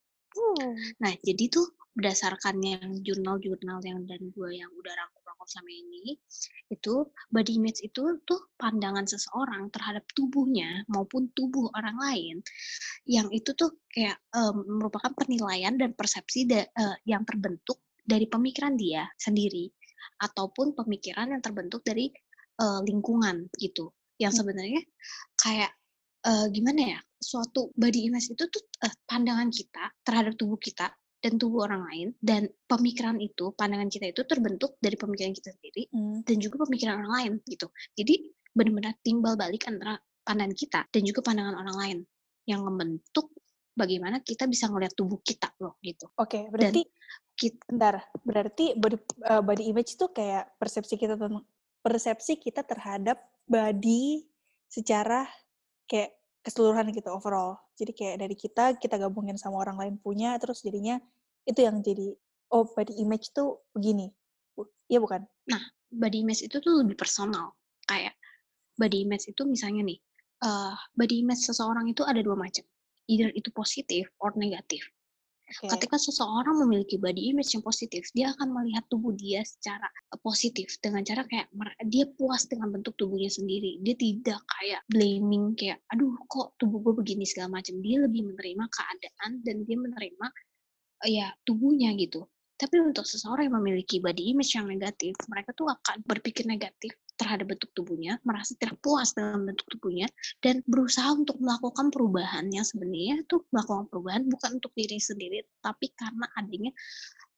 Nah, 1.01 1.13
jadi 1.25 1.48
tuh 1.50 1.74
berdasarkan 1.95 2.60
yang 2.60 2.91
jurnal-jurnal 3.01 3.79
yang 3.88 4.03
dan 4.03 4.19
gue 4.36 4.50
yang 4.51 4.67
udah 4.75 4.91
rangkum-rangkum 4.91 5.48
sama 5.48 5.72
ini, 5.72 6.19
itu 6.67 7.07
body 7.31 7.55
image 7.55 7.79
itu 7.88 8.19
tuh 8.27 8.51
pandangan 8.60 9.07
seseorang 9.07 9.72
terhadap 9.72 10.03
tubuhnya 10.12 10.84
maupun 10.91 11.31
tubuh 11.31 11.72
orang 11.72 11.95
lain, 11.95 12.36
yang 13.07 13.31
itu 13.31 13.55
tuh 13.55 13.79
kayak 13.88 14.19
um, 14.36 14.67
merupakan 14.67 15.15
penilaian 15.15 15.79
dan 15.79 15.95
persepsi 15.95 16.43
da, 16.51 16.67
uh, 16.67 17.00
yang 17.07 17.24
terbentuk 17.24 17.79
dari 18.06 18.30
pemikiran 18.30 18.78
dia 18.78 19.10
sendiri 19.18 19.68
ataupun 20.22 20.78
pemikiran 20.78 21.34
yang 21.34 21.42
terbentuk 21.42 21.82
dari 21.82 22.14
uh, 22.62 22.80
lingkungan 22.86 23.50
gitu, 23.58 23.92
yang 24.22 24.32
hmm. 24.32 24.40
sebenarnya 24.40 24.82
kayak 25.36 25.72
uh, 26.26 26.48
gimana 26.50 26.98
ya 26.98 27.00
suatu 27.20 27.74
body 27.74 28.08
image 28.08 28.32
itu 28.32 28.46
tuh 28.48 28.64
uh, 28.86 28.96
pandangan 29.10 29.50
kita 29.50 29.92
terhadap 30.06 30.38
tubuh 30.38 30.62
kita 30.62 30.94
dan 31.26 31.42
tubuh 31.42 31.66
orang 31.66 31.82
lain 31.90 32.08
dan 32.22 32.46
pemikiran 32.70 33.18
itu 33.18 33.50
pandangan 33.58 33.90
kita 33.90 34.14
itu 34.14 34.22
terbentuk 34.30 34.78
dari 34.78 34.94
pemikiran 34.94 35.34
kita 35.34 35.50
sendiri 35.58 35.90
hmm. 35.90 36.22
dan 36.22 36.38
juga 36.38 36.70
pemikiran 36.70 37.02
orang 37.02 37.14
lain 37.18 37.32
gitu 37.50 37.68
jadi 37.98 38.14
benar-benar 38.54 38.94
timbal 39.02 39.34
balik 39.34 39.66
antara 39.66 39.98
pandangan 40.22 40.54
kita 40.54 40.80
dan 40.90 41.02
juga 41.02 41.26
pandangan 41.26 41.56
orang 41.58 41.78
lain 41.82 41.98
yang 42.46 42.62
membentuk 42.62 43.34
bagaimana 43.74 44.22
kita 44.22 44.46
bisa 44.46 44.70
ngelihat 44.70 44.94
tubuh 44.94 45.18
kita 45.26 45.50
loh 45.60 45.82
gitu 45.82 46.14
oke 46.14 46.30
okay, 46.30 46.44
berarti 46.54 46.86
dan 46.86 46.94
kita, 47.36 47.60
bentar 47.68 47.96
berarti 48.24 48.74
body, 48.80 48.98
uh, 49.27 49.44
body 49.44 49.63
image 49.70 50.00
itu 50.00 50.08
kayak 50.12 50.56
persepsi 50.56 50.96
kita 50.96 51.20
tentang 51.20 51.44
persepsi 51.84 52.39
kita 52.39 52.63
terhadap 52.63 53.20
body 53.46 54.25
secara 54.72 55.27
kayak 55.86 56.15
keseluruhan 56.42 56.89
gitu 56.96 57.12
overall. 57.12 57.60
Jadi 57.75 57.92
kayak 57.92 58.15
dari 58.24 58.36
kita 58.39 58.80
kita 58.80 58.96
gabungin 58.98 59.36
sama 59.36 59.62
orang 59.62 59.77
lain 59.77 59.96
punya 60.00 60.39
terus 60.39 60.63
jadinya 60.63 60.98
itu 61.46 61.62
yang 61.62 61.84
jadi 61.84 62.15
oh 62.56 62.65
body 62.72 62.98
image 63.04 63.36
tuh 63.36 63.62
begini. 63.75 64.10
Iya 64.88 65.01
bukan? 65.01 65.25
Nah, 65.50 65.62
body 65.92 66.24
image 66.24 66.46
itu 66.46 66.62
tuh 66.62 66.82
lebih 66.82 66.96
personal. 66.96 67.54
Kayak 67.86 68.15
body 68.80 69.06
image 69.06 69.30
itu 69.30 69.42
misalnya 69.46 69.82
nih, 69.86 70.00
uh, 70.46 70.74
body 70.94 71.25
image 71.25 71.42
seseorang 71.42 71.89
itu 71.89 72.06
ada 72.06 72.22
dua 72.22 72.38
macam. 72.38 72.63
Either 73.06 73.30
itu 73.34 73.50
positif 73.54 74.10
or 74.22 74.34
negatif. 74.38 74.86
Okay. 75.46 75.70
Ketika 75.78 76.02
seseorang 76.02 76.58
memiliki 76.66 76.98
body 76.98 77.30
image 77.30 77.54
yang 77.54 77.62
positif, 77.62 78.10
dia 78.18 78.34
akan 78.34 78.50
melihat 78.50 78.82
tubuh 78.90 79.14
dia 79.14 79.46
secara 79.46 79.86
eh, 79.86 80.18
positif 80.18 80.74
dengan 80.82 81.06
cara 81.06 81.22
kayak 81.22 81.54
dia 81.86 82.10
puas 82.18 82.50
dengan 82.50 82.74
bentuk 82.74 82.98
tubuhnya 82.98 83.30
sendiri. 83.30 83.78
Dia 83.86 83.94
tidak 83.94 84.42
kayak 84.42 84.82
blaming 84.90 85.54
kayak 85.54 85.86
aduh 85.94 86.18
kok 86.25 86.58
tubuh 86.58 86.82
gue 86.82 86.98
begini 86.98 87.30
segala 87.30 87.62
macam. 87.62 87.78
Dia 87.78 88.02
lebih 88.02 88.25
menerima 88.25 88.66
keadaan 88.74 89.32
dan 89.46 89.56
dia 89.70 89.78
menerima 89.78 90.28
uh, 91.06 91.10
ya 91.10 91.30
tubuhnya 91.46 91.94
gitu. 91.94 92.25
Tapi 92.58 92.82
untuk 92.82 93.06
seseorang 93.06 93.52
yang 93.52 93.58
memiliki 93.62 94.02
body 94.02 94.34
image 94.34 94.58
yang 94.58 94.66
negatif, 94.66 95.14
mereka 95.30 95.54
tuh 95.54 95.70
akan 95.70 96.02
berpikir 96.08 96.50
negatif 96.50 96.96
terhadap 97.15 97.55
bentuk 97.55 97.72
tubuhnya, 97.72 98.19
merasa 98.27 98.55
tidak 98.60 98.79
puas 98.84 99.15
dengan 99.15 99.48
bentuk 99.48 99.67
tubuhnya, 99.72 100.07
dan 100.43 100.60
berusaha 100.67 101.07
untuk 101.15 101.39
melakukan 101.39 101.89
perubahan 101.91 102.51
yang 102.51 102.67
sebenarnya 102.67 103.24
tuh 103.27 103.43
melakukan 103.55 103.88
perubahan 103.88 104.24
bukan 104.27 104.60
untuk 104.60 104.72
diri 104.75 105.00
sendiri, 105.00 105.43
tapi 105.63 105.91
karena 105.95 106.27
adanya 106.36 106.72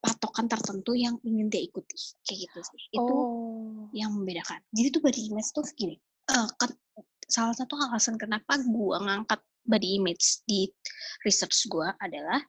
patokan 0.02 0.46
tertentu 0.50 0.94
yang 0.94 1.18
ingin 1.26 1.50
dia 1.50 1.62
ikuti. 1.66 1.98
Kayak 2.26 2.50
gitu 2.50 2.60
sih. 2.74 2.82
Itu 2.94 3.14
oh. 3.14 3.90
yang 3.94 4.14
membedakan. 4.14 4.62
Jadi 4.74 4.88
tuh 4.94 5.02
body 5.02 5.22
image 5.30 5.50
tuh 5.54 5.66
gini, 5.74 5.96
uh, 6.34 6.50
kan, 6.58 6.72
salah 7.28 7.54
satu 7.54 7.76
alasan 7.76 8.16
kenapa 8.16 8.58
gue 8.62 8.98
ngangkat 9.04 9.42
body 9.68 10.00
image 10.00 10.42
di 10.48 10.72
research 11.28 11.68
gue 11.68 11.88
adalah 12.00 12.40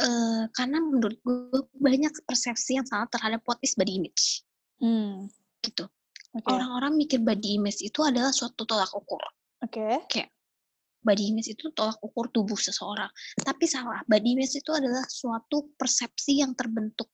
uh, 0.00 0.46
karena 0.54 0.78
menurut 0.78 1.18
gue 1.26 1.60
banyak 1.82 2.14
persepsi 2.24 2.78
yang 2.78 2.86
salah 2.86 3.10
terhadap 3.10 3.42
what 3.44 3.58
is 3.60 3.74
body 3.74 3.98
image. 3.98 4.46
Hmm. 4.78 5.26
Gitu. 5.60 5.86
Okay. 6.34 6.50
Orang-orang 6.50 6.98
mikir 6.98 7.22
body 7.22 7.62
image 7.62 7.78
itu 7.86 8.02
adalah 8.02 8.34
suatu 8.34 8.66
tolak 8.66 8.90
ukur. 8.90 9.22
Oke. 9.62 9.78
Okay. 9.78 9.94
Kayak 10.10 10.30
body 11.04 11.24
image 11.30 11.48
itu 11.54 11.70
tolak 11.70 12.00
ukur 12.02 12.26
tubuh 12.34 12.58
seseorang. 12.58 13.06
Tapi 13.38 13.64
salah, 13.70 14.02
body 14.08 14.34
image 14.34 14.58
itu 14.58 14.70
adalah 14.74 15.04
suatu 15.06 15.70
persepsi 15.78 16.42
yang 16.42 16.58
terbentuk 16.58 17.06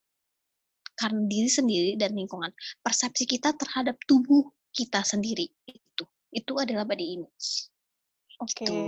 karena 0.97 1.21
diri 1.29 1.51
sendiri 1.53 1.91
dan 2.01 2.17
lingkungan. 2.17 2.49
Persepsi 2.81 3.29
kita 3.29 3.53
terhadap 3.57 4.01
tubuh 4.09 4.49
kita 4.73 5.05
sendiri 5.05 5.49
itu. 5.69 6.05
Itu 6.33 6.57
adalah 6.57 6.89
body 6.89 7.07
image. 7.21 7.69
Oke. 8.41 8.65
Okay. 8.65 8.69
Gitu. 8.69 8.81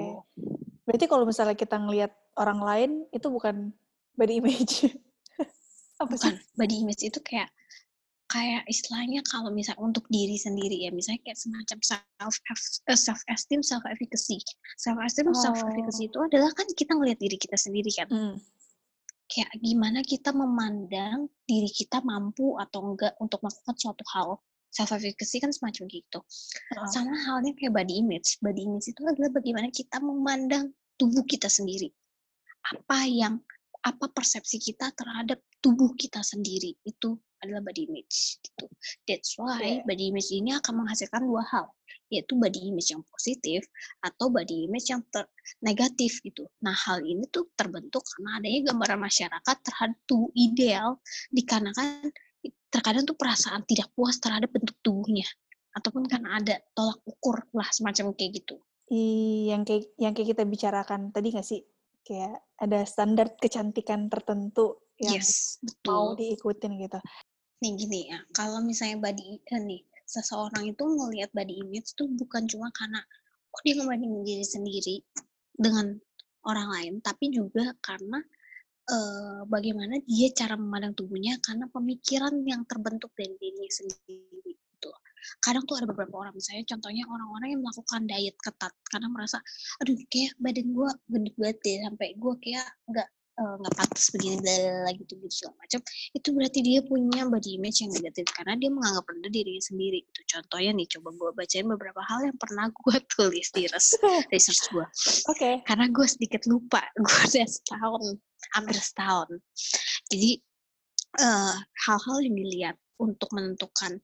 Berarti 0.88 1.04
kalau 1.06 1.24
misalnya 1.28 1.56
kita 1.56 1.76
ngelihat 1.76 2.12
orang 2.40 2.60
lain 2.64 2.90
itu 3.12 3.28
bukan 3.28 3.72
body 4.16 4.40
image. 4.40 4.88
Apa 6.02 6.18
Bukan, 6.18 6.34
sih? 6.34 6.36
body 6.58 6.76
image 6.82 7.02
itu 7.06 7.18
kayak 7.22 7.52
kayak 8.32 8.64
istilahnya 8.64 9.20
kalau 9.28 9.52
misalnya 9.52 9.84
untuk 9.84 10.08
diri 10.08 10.40
sendiri 10.40 10.80
ya 10.80 10.88
misalnya 10.88 11.20
kayak 11.20 11.36
semacam 11.36 11.78
self 11.84 12.36
eh, 12.88 12.96
self 12.96 13.20
esteem 13.28 13.60
self 13.60 13.84
efficacy 13.84 14.40
self 14.80 14.96
esteem 15.04 15.28
oh. 15.28 15.36
self 15.36 15.60
efficacy 15.60 16.08
itu 16.08 16.16
adalah 16.16 16.48
kan 16.56 16.64
kita 16.72 16.96
ngelihat 16.96 17.20
diri 17.20 17.36
kita 17.36 17.60
sendiri 17.60 17.92
kan. 17.92 18.08
Hmm. 18.08 18.36
kayak 19.32 19.48
gimana 19.64 20.04
kita 20.04 20.28
memandang 20.36 21.24
diri 21.48 21.68
kita 21.72 22.04
mampu 22.04 22.56
atau 22.60 22.84
enggak 22.92 23.16
untuk 23.16 23.40
melakukan 23.40 23.76
suatu 23.80 24.04
hal. 24.12 24.36
Self 24.72 24.92
efficacy 24.92 25.40
kan 25.40 25.52
semacam 25.52 25.88
gitu. 25.88 26.20
Uh. 26.76 26.88
sama 26.88 27.16
halnya 27.28 27.52
kayak 27.56 27.72
body 27.72 28.00
image. 28.04 28.36
Body 28.44 28.68
image 28.68 28.92
itu 28.92 29.00
adalah 29.04 29.32
bagaimana 29.32 29.72
kita 29.72 30.00
memandang 30.04 30.72
tubuh 31.00 31.24
kita 31.24 31.48
sendiri. 31.48 31.88
Apa 32.76 33.08
yang 33.08 33.40
apa 33.82 34.06
persepsi 34.12 34.60
kita 34.60 34.92
terhadap 34.92 35.40
tubuh 35.64 35.96
kita 35.96 36.20
sendiri. 36.20 36.76
Itu 36.84 37.16
adalah 37.42 37.62
body 37.62 37.90
image 37.90 38.38
gitu. 38.40 38.66
That's 39.04 39.34
why 39.36 39.60
yeah. 39.60 39.84
body 39.84 40.14
image 40.14 40.30
ini 40.30 40.54
akan 40.56 40.86
menghasilkan 40.86 41.26
dua 41.26 41.42
hal, 41.50 41.66
yaitu 42.08 42.38
body 42.38 42.70
image 42.70 42.94
yang 42.94 43.02
positif 43.10 43.66
atau 44.00 44.30
body 44.30 44.70
image 44.70 44.88
yang 44.88 45.02
ter 45.10 45.26
negatif 45.60 46.22
gitu. 46.22 46.46
Nah, 46.62 46.72
hal 46.74 47.02
ini 47.02 47.26
tuh 47.28 47.50
terbentuk 47.58 48.06
karena 48.06 48.38
adanya 48.38 48.60
gambaran 48.72 49.00
masyarakat 49.02 49.56
terhadap 49.66 49.98
tubuh 50.06 50.30
ideal 50.38 51.02
dikarenakan 51.34 52.14
terkadang 52.72 53.04
tuh 53.04 53.18
perasaan 53.18 53.62
tidak 53.68 53.92
puas 53.92 54.16
terhadap 54.16 54.48
bentuk 54.48 54.74
tubuhnya 54.80 55.28
ataupun 55.76 56.08
karena 56.08 56.40
ada 56.40 56.56
tolak 56.72 57.00
ukur 57.04 57.44
lah 57.52 57.68
semacam 57.72 58.12
kayak 58.16 58.44
gitu. 58.44 58.56
I, 58.92 59.48
yang 59.48 59.64
kayak 59.64 59.88
yang 59.96 60.12
kayak 60.12 60.36
kita 60.36 60.44
bicarakan 60.44 61.12
tadi 61.16 61.32
nggak 61.32 61.46
sih 61.46 61.64
kayak 62.04 62.44
ada 62.60 62.84
standar 62.84 63.32
kecantikan 63.38 64.10
tertentu 64.12 64.82
yang 65.00 65.18
yes, 65.18 65.58
betul. 65.64 65.88
mau 65.88 66.06
diikutin 66.14 66.72
gitu. 66.76 66.98
Nih 67.62 67.78
gini 67.78 68.10
ya, 68.10 68.18
kalau 68.34 68.58
misalnya 68.58 68.98
body 68.98 69.38
eh, 69.38 69.62
nih 69.62 69.86
seseorang 70.02 70.66
itu 70.66 70.82
ngelihat 70.82 71.30
body 71.30 71.62
image 71.62 71.94
tuh 71.94 72.10
bukan 72.10 72.50
cuma 72.50 72.74
karena 72.74 72.98
oh 73.54 73.60
dia 73.62 73.78
ngebandingin 73.78 74.26
diri 74.26 74.42
sendiri 74.42 74.96
dengan 75.54 75.94
orang 76.42 76.68
lain, 76.74 76.94
tapi 76.98 77.30
juga 77.30 77.70
karena 77.78 78.18
uh, 78.90 79.46
bagaimana 79.46 80.02
dia 80.02 80.34
cara 80.34 80.58
memandang 80.58 80.98
tubuhnya 80.98 81.38
karena 81.38 81.70
pemikiran 81.70 82.34
yang 82.42 82.66
terbentuk 82.66 83.14
dari 83.14 83.30
dirinya 83.38 83.70
sendiri 83.70 84.42
gitu. 84.42 84.90
Kadang 85.38 85.62
tuh 85.62 85.78
ada 85.78 85.86
beberapa 85.86 86.18
orang, 86.18 86.34
misalnya 86.34 86.66
contohnya 86.66 87.06
orang-orang 87.06 87.54
yang 87.54 87.62
melakukan 87.62 88.02
diet 88.10 88.34
ketat 88.42 88.74
karena 88.90 89.06
merasa, 89.06 89.38
aduh 89.78 89.94
kayak 90.10 90.34
badan 90.42 90.74
gue 90.74 90.88
gendut 91.06 91.34
banget 91.38 91.58
deh, 91.62 91.78
sampai 91.86 92.08
gue 92.18 92.34
kayak 92.42 92.66
nggak 92.90 93.08
nggak 93.32 93.72
uh, 93.72 93.78
pantas 93.80 94.12
begini 94.12 94.44
lagi 94.84 95.00
gitu 95.08 95.16
gitu 95.24 95.32
segala 95.32 95.56
macam 95.64 95.80
itu 96.12 96.28
berarti 96.36 96.60
dia 96.60 96.80
punya 96.84 97.24
body 97.24 97.50
image 97.56 97.80
yang 97.80 97.92
negatif 97.96 98.28
karena 98.36 98.54
dia 98.60 98.68
menganggap 98.68 99.04
rendah 99.08 99.32
dirinya 99.32 99.64
sendiri 99.64 99.98
itu 100.04 100.20
contohnya 100.28 100.70
nih 100.76 100.88
coba 100.92 101.08
gue 101.16 101.30
bacain 101.32 101.66
beberapa 101.66 102.00
hal 102.04 102.20
yang 102.28 102.36
pernah 102.36 102.68
gue 102.68 102.96
tulis 103.16 103.48
di 103.56 103.64
res 103.72 103.96
research 104.32 104.68
gue 104.68 104.84
oke 104.84 104.92
okay. 105.32 105.54
karena 105.64 105.88
gue 105.88 106.06
sedikit 106.06 106.44
lupa 106.44 106.84
gue 107.00 107.18
udah 107.32 107.48
setahun 107.48 108.04
hampir 108.52 108.76
setahun 108.76 109.28
jadi 110.12 110.30
hal 111.12 111.60
hal-hal 111.88 112.18
yang 112.24 112.36
dilihat 112.36 112.76
untuk 112.96 113.28
menentukan 113.36 114.00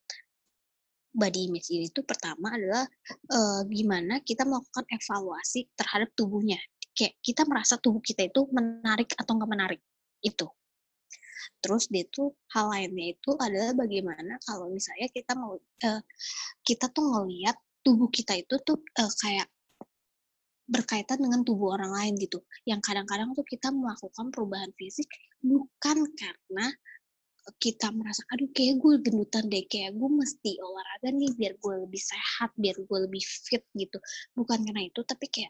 body 1.19 1.51
image 1.51 1.69
ini 1.73 1.89
tuh 1.91 2.05
pertama 2.05 2.53
adalah 2.55 2.85
uh, 3.33 3.61
gimana 3.67 4.21
kita 4.23 4.45
melakukan 4.45 4.85
evaluasi 4.93 5.67
terhadap 5.75 6.13
tubuhnya. 6.15 6.61
Kayak 6.99 7.15
kita 7.23 7.47
merasa 7.47 7.79
tubuh 7.79 8.03
kita 8.03 8.27
itu 8.27 8.51
menarik 8.51 9.15
atau 9.15 9.39
nggak 9.39 9.51
menarik. 9.55 9.81
Itu. 10.19 10.51
Terus 11.63 11.87
dia 11.87 12.03
tuh 12.11 12.35
hal 12.51 12.75
lainnya 12.75 13.15
itu 13.15 13.31
adalah 13.39 13.71
bagaimana 13.79 14.43
kalau 14.43 14.67
misalnya 14.75 15.07
kita 15.15 15.39
mau 15.39 15.55
uh, 15.59 16.03
kita 16.67 16.91
tuh 16.91 17.05
ngelihat 17.07 17.55
tubuh 17.87 18.11
kita 18.11 18.35
itu 18.35 18.59
tuh 18.67 18.83
uh, 18.99 19.13
kayak 19.23 19.47
berkaitan 20.69 21.23
dengan 21.23 21.47
tubuh 21.47 21.79
orang 21.79 21.95
lain 21.95 22.15
gitu. 22.19 22.43
Yang 22.67 22.91
kadang-kadang 22.91 23.31
tuh 23.39 23.47
kita 23.47 23.71
melakukan 23.71 24.35
perubahan 24.35 24.75
fisik 24.75 25.07
bukan 25.39 26.03
karena 26.19 26.67
kita 27.57 27.89
merasa 27.97 28.21
aduh 28.29 28.53
kayak 28.53 28.77
gue 28.77 29.01
gendutan 29.01 29.49
deh 29.49 29.65
kayak 29.65 29.97
gue 29.97 30.11
mesti 30.13 30.61
olahraga 30.61 31.09
nih 31.17 31.33
biar 31.33 31.57
gue 31.57 31.75
lebih 31.89 32.03
sehat 32.03 32.53
biar 32.61 32.77
gue 32.77 32.99
lebih 33.09 33.25
fit 33.25 33.65
gitu 33.73 33.97
bukan 34.37 34.61
karena 34.69 34.85
itu 34.85 35.01
tapi 35.09 35.33
kayak 35.33 35.49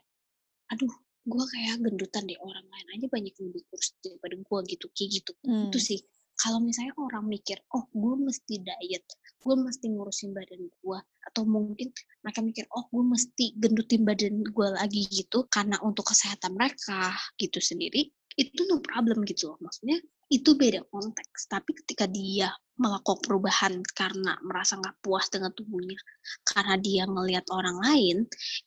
aduh 0.71 0.93
gue 1.29 1.43
kayak 1.53 1.77
gendutan 1.85 2.25
deh 2.25 2.39
orang 2.41 2.65
lain 2.65 2.87
aja 2.97 3.07
banyak 3.07 3.33
yang 3.37 3.47
lebih 3.53 3.63
kurus 3.69 3.93
daripada 4.01 4.35
gue 4.35 4.59
gitu 4.73 4.85
kayak 4.91 5.09
gitu. 5.21 5.31
Hmm. 5.45 5.69
itu 5.69 5.79
sih. 5.79 5.99
Kalau 6.39 6.63
misalnya 6.63 6.95
orang 6.95 7.27
mikir 7.27 7.59
oh 7.75 7.85
gue 7.91 8.15
mesti 8.15 8.63
diet 8.63 9.05
gue 9.39 9.55
mesti 9.55 9.87
ngurusin 9.91 10.35
badan 10.35 10.67
gue 10.67 10.99
atau 10.99 11.43
mungkin 11.47 11.95
mereka 12.23 12.39
mikir 12.43 12.65
oh 12.75 12.87
gue 12.91 13.03
mesti 13.07 13.55
gendutin 13.55 14.03
badan 14.03 14.43
gue 14.43 14.67
lagi 14.71 15.07
gitu 15.07 15.47
karena 15.47 15.79
untuk 15.79 16.11
kesehatan 16.11 16.55
mereka 16.55 17.15
gitu 17.39 17.59
sendiri 17.63 18.11
itu 18.39 18.61
no 18.71 18.79
problem 18.79 19.23
gitu 19.27 19.51
loh. 19.51 19.57
Maksudnya 19.59 19.99
itu 20.29 20.53
beda 20.53 20.85
konteks 20.93 21.49
tapi 21.49 21.73
ketika 21.73 22.05
dia 22.05 22.53
melakukan 22.79 23.19
perubahan 23.25 23.81
karena 23.97 24.37
merasa 24.45 24.77
nggak 24.79 25.01
puas 25.03 25.27
dengan 25.27 25.51
tubuhnya 25.51 25.97
karena 26.45 26.79
dia 26.79 27.03
ngelihat 27.09 27.43
orang 27.51 27.81
lain 27.81 28.17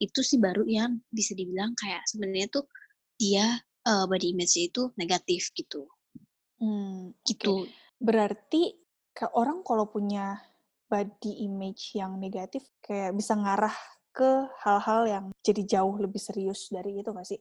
itu 0.03 0.21
sih 0.21 0.43
baru 0.43 0.67
yang 0.67 1.01
bisa 1.09 1.33
dibilang 1.39 1.73
kayak 1.79 2.03
sebenarnya 2.11 2.51
tuh 2.51 2.67
dia 3.17 3.57
eh, 3.87 4.05
body 4.05 4.35
image 4.35 4.59
itu 4.59 4.91
negatif 4.99 5.55
gitu. 5.55 5.87
Hmm, 6.59 7.15
gitu. 7.25 7.67
Berarti 8.03 8.75
ke 9.15 9.27
orang 9.33 9.63
kalau 9.63 9.87
punya 9.87 10.39
body 10.91 11.49
image 11.49 11.97
yang 11.97 12.21
negatif 12.21 12.67
kayak 12.85 13.17
bisa 13.17 13.33
ngarah 13.33 13.73
ke 14.13 14.45
hal-hal 14.61 15.03
yang 15.09 15.25
jadi 15.41 15.65
jauh 15.65 15.97
lebih 15.97 16.21
serius 16.21 16.69
dari 16.69 17.01
itu 17.01 17.09
nggak 17.09 17.25
sih? 17.25 17.41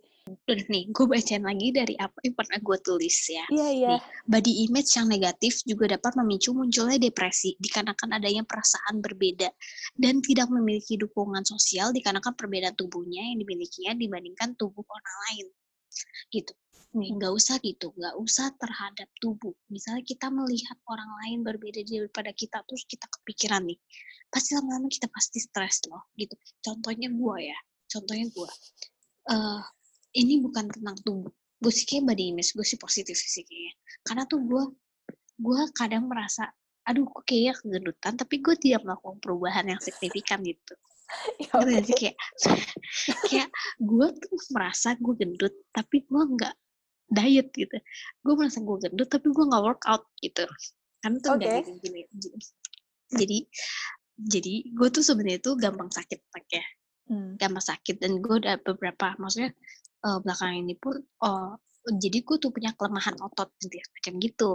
Nih, 0.71 0.87
gue 0.89 1.05
bacain 1.05 1.43
lagi 1.43 1.75
dari 1.75 1.99
apa 1.99 2.15
yang 2.23 2.33
pernah 2.33 2.57
gue 2.63 2.77
tulis 2.79 3.17
ya. 3.27 3.43
Iya, 3.51 3.67
iya. 3.75 3.95
Body 4.23 4.65
image 4.65 4.95
yang 4.95 5.11
negatif 5.11 5.61
juga 5.67 5.99
dapat 5.99 6.15
memicu 6.23 6.55
munculnya 6.55 6.95
depresi 6.95 7.59
dikarenakan 7.59 8.17
adanya 8.17 8.47
perasaan 8.47 9.03
berbeda 9.03 9.51
dan 9.99 10.23
tidak 10.23 10.47
memiliki 10.47 10.95
dukungan 10.95 11.43
sosial 11.43 11.91
dikarenakan 11.91 12.33
perbedaan 12.39 12.73
tubuhnya 12.79 13.21
yang 13.21 13.43
dimilikinya 13.43 13.91
dibandingkan 13.99 14.55
tubuh 14.55 14.87
orang 14.87 15.17
lain. 15.29 15.47
Gitu. 16.31 16.55
Nih, 16.91 17.15
nggak 17.15 17.31
usah 17.31 17.55
gitu, 17.63 17.95
nggak 17.95 18.15
usah 18.19 18.51
terhadap 18.59 19.07
tubuh. 19.23 19.55
Misalnya 19.71 20.03
kita 20.03 20.27
melihat 20.27 20.75
orang 20.91 21.07
lain 21.23 21.39
berbeda 21.39 21.79
daripada 21.87 22.35
kita, 22.35 22.59
terus 22.67 22.83
kita 22.83 23.07
kepikiran 23.07 23.63
nih, 23.63 23.79
pasti 24.27 24.59
lama-lama 24.59 24.91
kita 24.91 25.07
pasti 25.07 25.39
stres 25.39 25.87
loh, 25.87 26.11
gitu. 26.19 26.35
Contohnya 26.59 27.07
gue 27.07 27.37
ya, 27.47 27.57
contohnya 27.87 28.27
gue. 28.27 28.49
eh 29.31 29.61
ini 30.19 30.43
bukan 30.43 30.67
tentang 30.67 30.97
tubuh. 31.07 31.31
Gue 31.61 31.71
sih 31.71 31.87
kayak 31.87 32.11
body 32.11 32.35
image, 32.35 32.51
gue 32.57 32.65
sih 32.67 32.75
positif 32.75 33.15
sih 33.15 33.47
kayaknya. 33.47 33.73
Karena 34.03 34.23
tuh 34.27 34.43
gue, 34.43 34.63
gue 35.39 35.59
kadang 35.77 36.11
merasa, 36.11 36.51
aduh 36.83 37.07
kok 37.07 37.23
kayaknya 37.23 37.53
kegendutan, 37.55 38.13
tapi 38.19 38.35
gue 38.43 38.55
tidak 38.59 38.83
melakukan 38.83 39.17
perubahan 39.23 39.65
yang 39.71 39.79
signifikan 39.79 40.43
gitu. 40.43 40.75
Ya, 41.43 41.51
sih? 41.59 41.75
oke. 41.75 41.91
kayak 41.99 42.15
kayak 43.27 43.49
gue 43.83 44.07
tuh 44.15 44.37
merasa 44.55 44.95
gue 44.95 45.13
gendut 45.19 45.51
tapi 45.75 46.07
gue 46.07 46.23
nggak 46.23 46.55
diet 47.11 47.51
gitu. 47.51 47.77
Gue 48.23 48.33
merasa 48.39 48.63
gue 48.63 48.77
gendut 48.87 49.11
tapi 49.11 49.27
gue 49.29 49.45
nggak 49.45 49.63
workout 49.63 50.07
gitu. 50.23 50.47
Kan 51.03 51.19
tuh 51.19 51.35
nggak 51.35 51.67
gini, 51.83 52.07
gini. 52.07 52.39
jadi 53.11 53.37
jadi 54.15 54.53
gue 54.71 54.87
tuh 54.87 55.03
sebenarnya 55.03 55.43
tuh 55.43 55.59
gampang 55.59 55.91
sakit 55.91 56.19
pakai 56.31 56.63
Hmm. 57.11 57.35
gampang 57.35 57.59
sakit. 57.59 57.99
Dan 57.99 58.23
gue 58.23 58.39
udah 58.39 58.55
beberapa 58.63 59.11
maksudnya 59.19 59.51
eh, 60.01 60.17
belakangan 60.23 60.57
ini 60.63 60.79
pun 60.79 60.95
oh 61.27 61.59
jadi 61.81 62.21
gue 62.21 62.37
tuh 62.37 62.53
punya 62.53 62.71
kelemahan 62.77 63.17
otot 63.19 63.49
gitu 63.57 63.73
ya, 63.81 63.85
macam 63.89 64.13
gitu. 64.21 64.49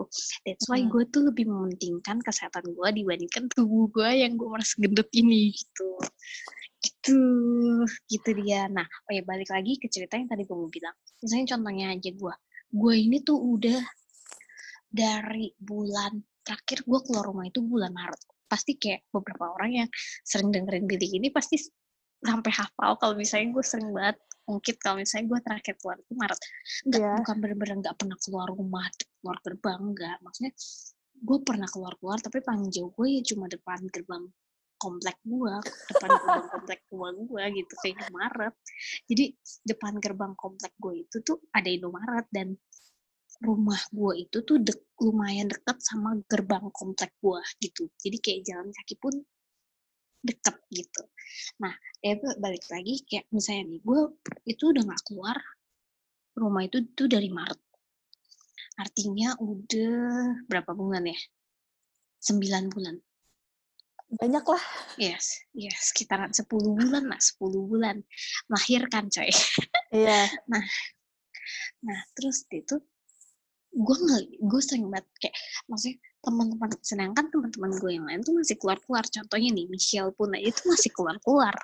That's 0.46 0.70
why 0.70 0.80
Hmm. 0.80 0.88
gue 0.94 1.04
tuh 1.10 1.26
lebih 1.26 1.50
mementingkan 1.50 2.22
kesehatan 2.22 2.70
gue 2.70 2.88
dibandingkan 3.02 3.50
tubuh 3.52 3.90
gue 3.92 4.22
yang 4.24 4.38
gue 4.38 4.46
merasa 4.48 4.78
gendut 4.78 5.10
ini 5.12 5.52
gitu. 5.52 5.98
Gitu 6.80 7.18
gitu 8.08 8.30
dia. 8.40 8.70
Nah 8.70 8.86
oh 8.86 9.12
ya 9.12 9.26
balik 9.26 9.50
lagi 9.50 9.74
ke 9.76 9.90
cerita 9.90 10.16
yang 10.16 10.30
tadi 10.30 10.46
gue 10.46 10.56
mau 10.56 10.70
bilang. 10.70 10.94
Misalnya 11.20 11.58
contohnya 11.58 11.86
aja 11.92 12.10
gue 12.14 12.34
gue 12.72 12.94
ini 12.94 13.22
tuh 13.22 13.38
udah 13.38 13.80
dari 14.86 15.52
bulan 15.58 16.18
terakhir 16.46 16.86
gue 16.86 17.00
keluar 17.04 17.24
rumah 17.26 17.46
itu 17.46 17.60
bulan 17.62 17.90
Maret. 17.90 18.22
Pasti 18.46 18.78
kayak 18.78 19.10
beberapa 19.10 19.50
orang 19.50 19.84
yang 19.84 19.88
sering 20.22 20.54
dengerin 20.54 20.86
bilik 20.86 21.10
ini 21.10 21.28
pasti 21.34 21.58
sampai 22.22 22.52
hafal 22.54 22.96
kalau 22.96 23.14
misalnya 23.18 23.52
gue 23.52 23.64
sering 23.66 23.92
banget 23.92 24.16
mungkin 24.46 24.74
kalau 24.78 24.96
misalnya 25.02 25.26
gue 25.26 25.40
terakhir 25.42 25.74
keluar 25.82 25.96
itu 25.98 26.12
Maret. 26.14 26.40
Nggak 26.86 27.00
Iya. 27.02 27.12
bukan 27.18 27.36
bener-bener 27.42 27.76
nggak 27.82 27.96
pernah 27.98 28.18
keluar 28.22 28.46
rumah 28.54 28.86
keluar 29.20 29.38
gerbang 29.42 29.80
nggak. 29.92 30.16
Maksudnya 30.22 30.52
gue 31.16 31.38
pernah 31.42 31.68
keluar 31.68 31.94
keluar 31.98 32.18
tapi 32.22 32.38
paling 32.44 32.68
jauh 32.70 32.92
gue 32.92 33.06
ya 33.08 33.20
cuma 33.24 33.48
depan 33.48 33.80
gerbang 33.88 34.24
komplek 34.86 35.18
gue 35.26 35.54
depan 35.90 36.10
gerbang 36.14 36.46
komplek 36.46 36.80
gue 36.86 37.08
gue 37.26 37.44
gitu 37.58 37.72
kayak 37.82 37.94
Indomaret. 37.98 38.54
Jadi 39.10 39.24
depan 39.66 39.92
gerbang 39.98 40.34
komplek 40.38 40.72
gue 40.78 40.94
itu 41.02 41.16
tuh 41.26 41.42
ada 41.50 41.66
Indomaret 41.66 42.26
dan 42.30 42.54
rumah 43.42 43.82
gue 43.92 44.24
itu 44.24 44.38
tuh 44.46 44.62
dek, 44.62 44.96
lumayan 45.02 45.50
dekat 45.50 45.82
sama 45.82 46.14
gerbang 46.30 46.70
komplek 46.70 47.18
gue 47.18 47.40
gitu. 47.58 47.90
Jadi 47.98 48.16
kayak 48.22 48.40
jalan 48.46 48.68
kaki 48.70 48.94
pun 48.96 49.14
deket 50.22 50.56
gitu. 50.70 51.02
Nah 51.62 51.74
ya 51.98 52.14
balik 52.38 52.64
lagi 52.70 53.02
kayak 53.10 53.26
misalnya 53.34 53.74
nih 53.74 53.80
gue 53.82 54.00
itu 54.46 54.64
udah 54.70 54.82
nggak 54.86 55.02
keluar 55.10 55.36
rumah 56.38 56.62
itu 56.62 56.78
tuh 56.94 57.10
dari 57.10 57.28
Maret. 57.28 57.60
Artinya 58.76 59.34
udah 59.40 59.96
berapa 60.46 60.72
bulan 60.76 61.08
ya? 61.08 61.18
Sembilan 62.20 62.64
bulan 62.72 62.96
Banyak 64.06 64.44
lah. 64.46 64.64
yes 65.02 65.42
yes 65.50 65.90
sekitaran 65.90 66.30
10 66.30 66.46
bulan 66.46 67.04
lah 67.10 67.18
10 67.18 67.42
bulan 67.42 67.96
melahirkan 68.46 69.10
coy 69.10 69.30
Iya. 69.92 70.30
Nah, 71.86 72.00
terus 72.18 72.42
itu 72.50 72.74
gue 73.76 73.96
ngeli, 74.02 74.40
gue 74.40 74.60
sering 74.64 74.88
banget 74.88 75.06
kayak 75.20 75.36
maksudnya 75.68 76.00
teman-teman 76.24 76.70
sedangkan 76.80 77.28
teman-teman 77.28 77.70
gue 77.76 77.90
yang 77.92 78.06
lain 78.08 78.20
tuh 78.24 78.34
masih 78.34 78.56
keluar-keluar. 78.58 79.04
Contohnya 79.06 79.50
nih 79.52 79.66
Michelle 79.70 80.10
pun 80.16 80.32
aja 80.34 80.48
itu 80.48 80.62
masih 80.66 80.90
keluar-keluar. 80.90 81.54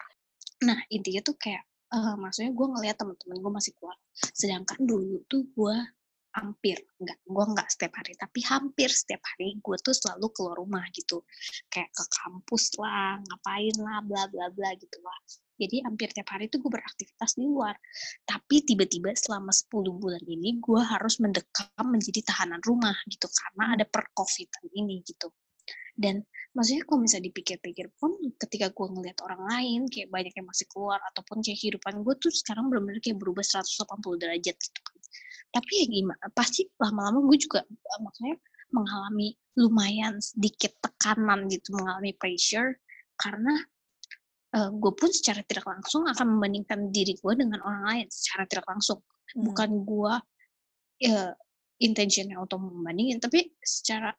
Nah, 0.62 0.78
intinya 0.92 1.18
tuh 1.24 1.34
kayak 1.40 1.66
eh, 1.66 2.14
maksudnya 2.20 2.52
gue 2.54 2.66
ngeliat 2.78 2.96
teman-teman 3.00 3.36
gue 3.42 3.52
masih 3.58 3.72
keluar. 3.74 3.96
Sedangkan 4.36 4.78
dulu 4.84 5.24
tuh 5.26 5.42
gue 5.50 5.76
hampir 6.32 6.80
enggak 6.96 7.18
gue 7.28 7.44
enggak 7.44 7.68
setiap 7.68 7.92
hari 8.00 8.12
tapi 8.16 8.40
hampir 8.48 8.88
setiap 8.88 9.20
hari 9.20 9.60
gue 9.60 9.76
tuh 9.84 9.92
selalu 9.92 10.26
keluar 10.32 10.56
rumah 10.56 10.84
gitu. 10.96 11.20
Kayak 11.68 11.92
ke 11.92 12.04
kampus 12.08 12.72
lah 12.80 13.20
ngapain 13.20 13.76
lah 13.80 13.98
bla 14.04 14.24
bla 14.32 14.46
bla 14.48 14.70
gitu 14.76 14.98
lah. 15.04 15.18
Jadi 15.60 15.84
hampir 15.84 16.10
tiap 16.10 16.26
hari 16.32 16.48
tuh 16.48 16.58
gue 16.64 16.72
beraktivitas 16.72 17.38
di 17.38 17.44
luar. 17.44 17.76
Tapi 18.24 18.64
tiba-tiba 18.64 19.12
selama 19.14 19.52
10 19.52 20.00
bulan 20.00 20.24
ini 20.26 20.58
gue 20.58 20.80
harus 20.80 21.20
mendekam 21.22 21.86
menjadi 21.86 22.24
tahanan 22.24 22.58
rumah 22.64 22.96
gitu 23.06 23.28
karena 23.30 23.76
ada 23.78 23.84
percovidan 23.86 24.66
ini 24.72 25.04
gitu. 25.04 25.30
Dan 25.92 26.24
maksudnya 26.52 26.84
kalau 26.84 27.00
misalnya 27.00 27.32
dipikir-pikir 27.32 27.88
pun 27.96 28.12
ketika 28.36 28.68
gue 28.72 28.86
ngeliat 28.92 29.18
orang 29.24 29.42
lain 29.48 29.80
kayak 29.88 30.12
banyak 30.12 30.32
yang 30.36 30.46
masih 30.48 30.68
keluar 30.68 31.00
ataupun 31.12 31.40
kayak 31.40 31.58
kehidupan 31.58 32.04
gue 32.04 32.14
tuh 32.20 32.32
sekarang 32.32 32.68
benar-benar 32.68 33.00
kayak 33.00 33.18
berubah 33.18 33.44
180 33.44 34.20
derajat 34.20 34.56
gitu 34.56 34.80
kan 34.84 34.96
tapi 35.52 35.72
ya 35.84 35.86
gimana 35.88 36.24
pasti 36.32 36.68
lama-lama 36.80 37.18
gue 37.28 37.38
juga 37.40 37.60
eh, 37.64 38.00
maksudnya 38.00 38.36
mengalami 38.72 39.28
lumayan 39.56 40.16
sedikit 40.20 40.72
tekanan 40.80 41.48
gitu 41.48 41.72
mengalami 41.76 42.12
pressure 42.16 42.76
karena 43.16 43.54
eh, 44.56 44.70
gue 44.72 44.92
pun 44.92 45.08
secara 45.08 45.40
tidak 45.48 45.64
langsung 45.64 46.04
akan 46.04 46.26
membandingkan 46.36 46.92
diri 46.92 47.16
gue 47.16 47.32
dengan 47.32 47.64
orang 47.64 47.84
lain 47.88 48.06
secara 48.12 48.44
tidak 48.44 48.68
langsung 48.68 49.00
Hmm. 49.32 49.48
bukan 49.48 49.70
gue 49.88 50.14
ya 51.00 51.32
intentionnya 51.80 52.36
untuk 52.36 52.60
membandingin 52.62 53.18
tapi 53.18 53.48
secara 53.64 54.12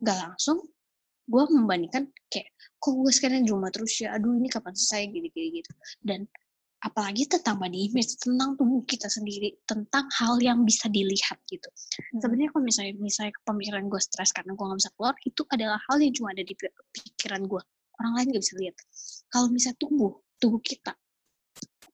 gak 0.00 0.18
langsung 0.22 0.62
gue 1.26 1.42
membandingkan 1.50 2.08
kayak 2.30 2.48
kok 2.78 2.92
gue 2.94 3.12
sekarang 3.12 3.42
di 3.42 3.50
rumah 3.50 3.70
terus 3.74 3.98
ya? 3.98 4.14
Aduh 4.14 4.38
ini 4.38 4.48
kapan 4.50 4.72
selesai? 4.72 5.10
Gini 5.10 5.28
gini 5.30 5.48
gitu. 5.62 5.72
Dan 5.98 6.26
apalagi 6.86 7.26
tentang 7.26 7.58
body 7.58 7.90
image 7.90 8.14
tentang 8.20 8.54
tubuh 8.54 8.84
kita 8.86 9.10
sendiri 9.10 9.58
tentang 9.66 10.06
hal 10.22 10.38
yang 10.38 10.62
bisa 10.62 10.86
dilihat 10.86 11.40
gitu. 11.50 11.66
Hmm. 11.66 12.20
sebenarnya 12.22 12.52
kalau 12.52 12.62
misalnya 12.62 12.94
misalnya 13.00 13.32
pemikiran 13.42 13.90
gue 13.90 13.98
stres 13.98 14.30
karena 14.30 14.54
gue 14.54 14.64
nggak 14.64 14.80
bisa 14.84 14.92
keluar 14.94 15.14
itu 15.24 15.42
adalah 15.50 15.78
hal 15.90 15.96
yang 15.98 16.12
cuma 16.14 16.28
ada 16.30 16.44
di 16.46 16.54
pi- 16.54 16.76
pikiran 16.94 17.42
gue 17.48 17.62
orang 17.96 18.12
lain 18.20 18.26
nggak 18.30 18.42
bisa 18.44 18.54
lihat. 18.60 18.76
Kalau 19.32 19.48
misalnya 19.50 19.78
tubuh 19.82 20.12
tubuh 20.36 20.60
kita 20.60 20.92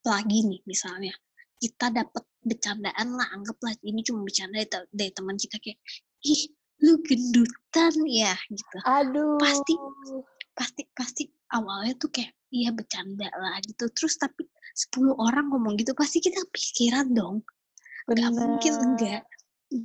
apalagi 0.03 0.43
nih 0.43 0.59
misalnya 0.67 1.15
kita 1.63 1.87
dapat 1.87 2.27
bercandaan 2.43 3.07
lah 3.15 3.27
anggaplah 3.31 3.71
ini 3.87 4.03
cuma 4.03 4.19
bercanda 4.27 4.59
dari 4.91 5.11
teman 5.15 5.39
kita 5.39 5.55
kayak 5.63 5.79
ih 6.27 6.51
lu 6.81 6.97
gendutan 7.05 7.93
ya 8.09 8.33
gitu 8.49 8.77
Aduh. 8.87 9.37
Pasti. 9.37 9.73
pasti 10.53 10.81
pasti 10.93 11.23
awalnya 11.53 11.93
tuh 11.97 12.09
kayak 12.13 12.33
iya 12.53 12.69
bercanda 12.73 13.29
lah 13.33 13.57
gitu 13.65 13.89
terus 13.93 14.17
tapi 14.17 14.45
10 14.73 15.13
orang 15.17 15.49
ngomong 15.53 15.77
gitu 15.77 15.93
pasti 15.93 16.21
kita 16.21 16.41
pikiran 16.49 17.13
dong 17.13 17.41
Gak 18.11 18.35
mungkin 18.35 18.73
Bener. 18.75 18.83
enggak. 18.83 19.21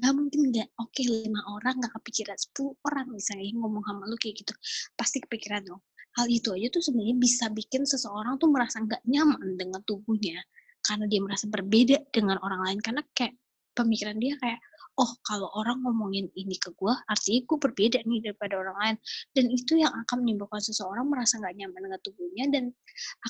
Gak 0.03 0.11
mungkin 0.11 0.41
enggak. 0.51 0.69
Oke, 0.83 1.07
lima 1.07 1.39
orang 1.55 1.79
gak 1.79 1.95
kepikiran. 2.03 2.35
10 2.35 2.75
orang 2.83 3.07
misalnya 3.15 3.47
yang 3.47 3.63
ngomong 3.63 3.87
sama 3.87 4.11
lu 4.11 4.19
kayak 4.19 4.43
gitu. 4.43 4.53
Pasti 4.99 5.23
kepikiran 5.23 5.63
dong. 5.63 5.79
Hal 6.19 6.27
itu 6.27 6.51
aja 6.51 6.67
tuh 6.67 6.83
sebenarnya 6.83 7.15
bisa 7.15 7.47
bikin 7.55 7.87
seseorang 7.87 8.35
tuh 8.43 8.51
merasa 8.51 8.83
nggak 8.83 9.07
nyaman 9.07 9.55
dengan 9.55 9.81
tubuhnya. 9.87 10.43
karena 10.79 11.05
dia 11.11 11.21
merasa 11.21 11.45
berbeda 11.51 12.07
dengan 12.15 12.39
orang 12.41 12.63
lain 12.65 12.79
karena 12.81 13.03
kayak 13.13 13.35
pemikiran 13.75 14.17
dia 14.17 14.39
kayak 14.41 14.63
oh 14.99 15.13
kalau 15.23 15.49
orang 15.55 15.79
ngomongin 15.87 16.27
ini 16.35 16.59
ke 16.59 16.75
gue 16.75 16.95
artinya 17.07 17.41
gue 17.47 17.59
berbeda 17.59 17.99
nih 18.03 18.21
daripada 18.31 18.59
orang 18.59 18.77
lain 18.83 18.97
dan 19.33 19.45
itu 19.49 19.79
yang 19.79 19.95
akan 19.95 20.27
menimbulkan 20.27 20.59
seseorang 20.59 21.07
merasa 21.07 21.39
nggak 21.39 21.55
nyaman 21.55 21.81
dengan 21.87 22.01
tubuhnya 22.03 22.45
dan 22.51 22.65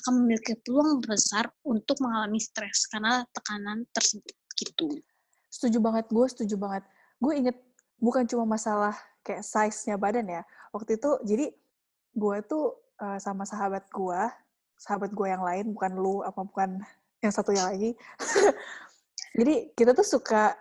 akan 0.00 0.12
memiliki 0.24 0.56
peluang 0.64 1.04
besar 1.04 1.52
untuk 1.68 2.00
mengalami 2.00 2.40
stres 2.40 2.88
karena 2.88 3.22
tekanan 3.36 3.84
tersebut 3.92 4.32
gitu 4.56 4.96
Setuju 5.48 5.80
banget, 5.80 6.06
gue 6.12 6.26
setuju 6.28 6.54
banget. 6.60 6.84
Gue 7.18 7.40
inget 7.40 7.56
bukan 7.98 8.28
cuma 8.28 8.44
masalah 8.44 8.94
kayak 9.24 9.42
size-nya 9.42 9.96
badan 9.96 10.28
ya. 10.28 10.42
Waktu 10.70 11.00
itu, 11.00 11.10
jadi 11.24 11.46
gue 12.14 12.36
tuh 12.46 12.76
uh, 13.00 13.18
sama 13.18 13.48
sahabat 13.48 13.88
gue, 13.88 14.20
sahabat 14.78 15.10
gue 15.10 15.26
yang 15.26 15.42
lain, 15.42 15.72
bukan 15.72 15.92
lu, 15.96 16.20
apa 16.22 16.44
bukan 16.44 16.78
yang 17.24 17.32
satunya 17.32 17.64
lagi. 17.64 17.96
jadi 19.38 19.72
kita 19.74 19.96
tuh 19.96 20.06
suka 20.06 20.54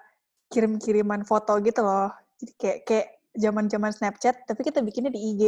kirim-kiriman 0.51 1.23
foto 1.27 1.59
gitu 1.63 1.83
loh. 1.83 2.11
Jadi 2.39 2.51
kayak 2.57 2.79
kayak 2.87 3.07
zaman-zaman 3.37 3.91
Snapchat, 3.93 4.49
tapi 4.49 4.61
kita 4.65 4.81
bikinnya 4.81 5.13
di 5.13 5.21
IG. 5.33 5.41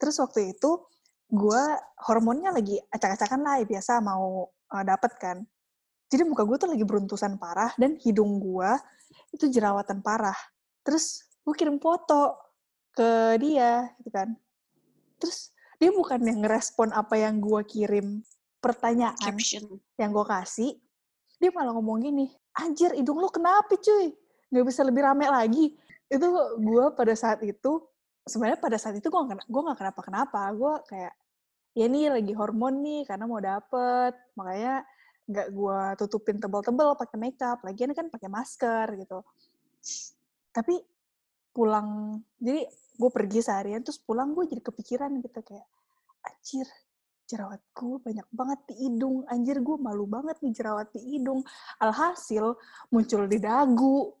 Terus 0.00 0.16
waktu 0.20 0.56
itu 0.56 0.80
gue 1.28 1.62
hormonnya 2.08 2.54
lagi 2.54 2.78
acak-acakan 2.92 3.40
lah, 3.42 3.54
ya 3.60 3.66
biasa 3.66 4.00
mau 4.00 4.48
uh, 4.48 4.84
dapet 4.84 5.12
kan. 5.20 5.36
Jadi 6.08 6.22
muka 6.24 6.46
gue 6.46 6.56
tuh 6.60 6.70
lagi 6.70 6.84
beruntusan 6.86 7.40
parah 7.40 7.74
dan 7.74 7.98
hidung 7.98 8.38
gue 8.38 8.70
itu 9.34 9.50
jerawatan 9.50 10.00
parah. 10.04 10.36
Terus 10.86 11.26
gue 11.42 11.54
kirim 11.56 11.82
foto 11.82 12.38
ke 12.94 13.40
dia 13.42 13.90
gitu 13.98 14.10
kan. 14.14 14.30
Terus 15.18 15.50
dia 15.82 15.90
bukan 15.90 16.22
yang 16.22 16.44
ngerespon 16.46 16.94
apa 16.94 17.18
yang 17.18 17.42
gue 17.42 17.60
kirim 17.66 18.22
pertanyaan 18.62 19.18
caption 19.20 19.66
yang 20.00 20.14
gue 20.14 20.24
kasih, 20.24 20.72
dia 21.36 21.50
malah 21.52 21.76
ngomong 21.76 22.00
gini, 22.00 22.32
anjir 22.56 22.96
hidung 22.96 23.20
lu 23.20 23.28
kenapa 23.28 23.76
cuy? 23.76 24.14
Nggak 24.54 24.66
bisa 24.70 24.86
lebih 24.86 25.02
rame 25.02 25.26
lagi. 25.26 25.74
Itu 26.06 26.30
gue 26.62 26.86
pada 26.94 27.14
saat 27.18 27.42
itu 27.42 27.82
sebenarnya 28.22 28.62
pada 28.62 28.78
saat 28.78 28.94
itu 28.94 29.10
gue 29.10 29.20
gak 29.26 29.50
nggak 29.50 29.78
kenapa 29.82 30.00
kenapa 30.06 30.40
gue 30.54 30.72
kayak 30.86 31.14
ya 31.74 31.86
nih 31.90 32.14
lagi 32.14 32.32
hormon 32.38 32.86
nih 32.86 33.02
karena 33.02 33.26
mau 33.26 33.42
dapet. 33.42 34.14
Makanya 34.38 34.86
nggak 35.26 35.48
gue 35.50 35.80
tutupin 35.98 36.38
tebal-tebal 36.38 36.94
pakai 36.94 37.18
makeup. 37.18 37.58
Lagian 37.66 37.90
kan 37.98 38.06
pakai 38.14 38.30
masker 38.30 38.86
gitu. 38.94 39.26
Tapi 40.54 40.78
pulang 41.50 42.22
jadi 42.38 42.62
gue 42.94 43.10
pergi 43.10 43.42
seharian 43.42 43.82
terus 43.82 43.98
pulang 43.98 44.34
gue 44.38 44.46
jadi 44.46 44.62
kepikiran 44.62 45.10
gitu 45.18 45.42
kayak 45.42 45.66
anjir 46.22 46.66
jerawat 47.24 47.62
gue 47.72 47.96
banyak 47.98 48.28
banget 48.30 48.60
di 48.70 48.74
hidung. 48.86 49.24
Anjir 49.26 49.58
gue 49.58 49.76
malu 49.80 50.06
banget 50.06 50.38
nih 50.44 50.52
jerawat 50.54 50.92
di 50.92 51.00
hidung. 51.16 51.40
Alhasil 51.80 52.54
muncul 52.92 53.26
di 53.26 53.38
dagu 53.40 54.12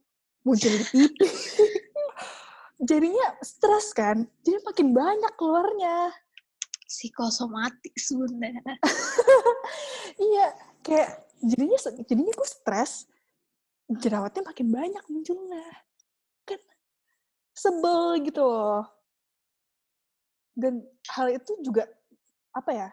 muncul 0.44 0.70
di 0.70 0.84
pipi. 0.92 1.28
Jadinya 2.88 3.40
stres 3.40 3.96
kan, 3.96 4.28
jadi 4.44 4.60
makin 4.60 4.92
banyak 4.92 5.32
keluarnya. 5.40 6.12
Psikosomatik 6.84 7.96
sebenarnya. 7.96 8.60
iya, 10.34 10.52
kayak 10.84 11.24
jadinya 11.40 11.78
jadinya 12.04 12.34
gue 12.34 12.48
stres, 12.50 13.08
jerawatnya 13.88 14.44
makin 14.44 14.68
banyak 14.68 15.04
munculnya. 15.08 15.64
Kan 16.44 16.60
sebel 17.56 18.20
gitu 18.26 18.44
loh. 18.44 18.84
Dan 20.52 20.84
hal 21.08 21.32
itu 21.32 21.56
juga, 21.64 21.88
apa 22.52 22.70
ya, 22.74 22.88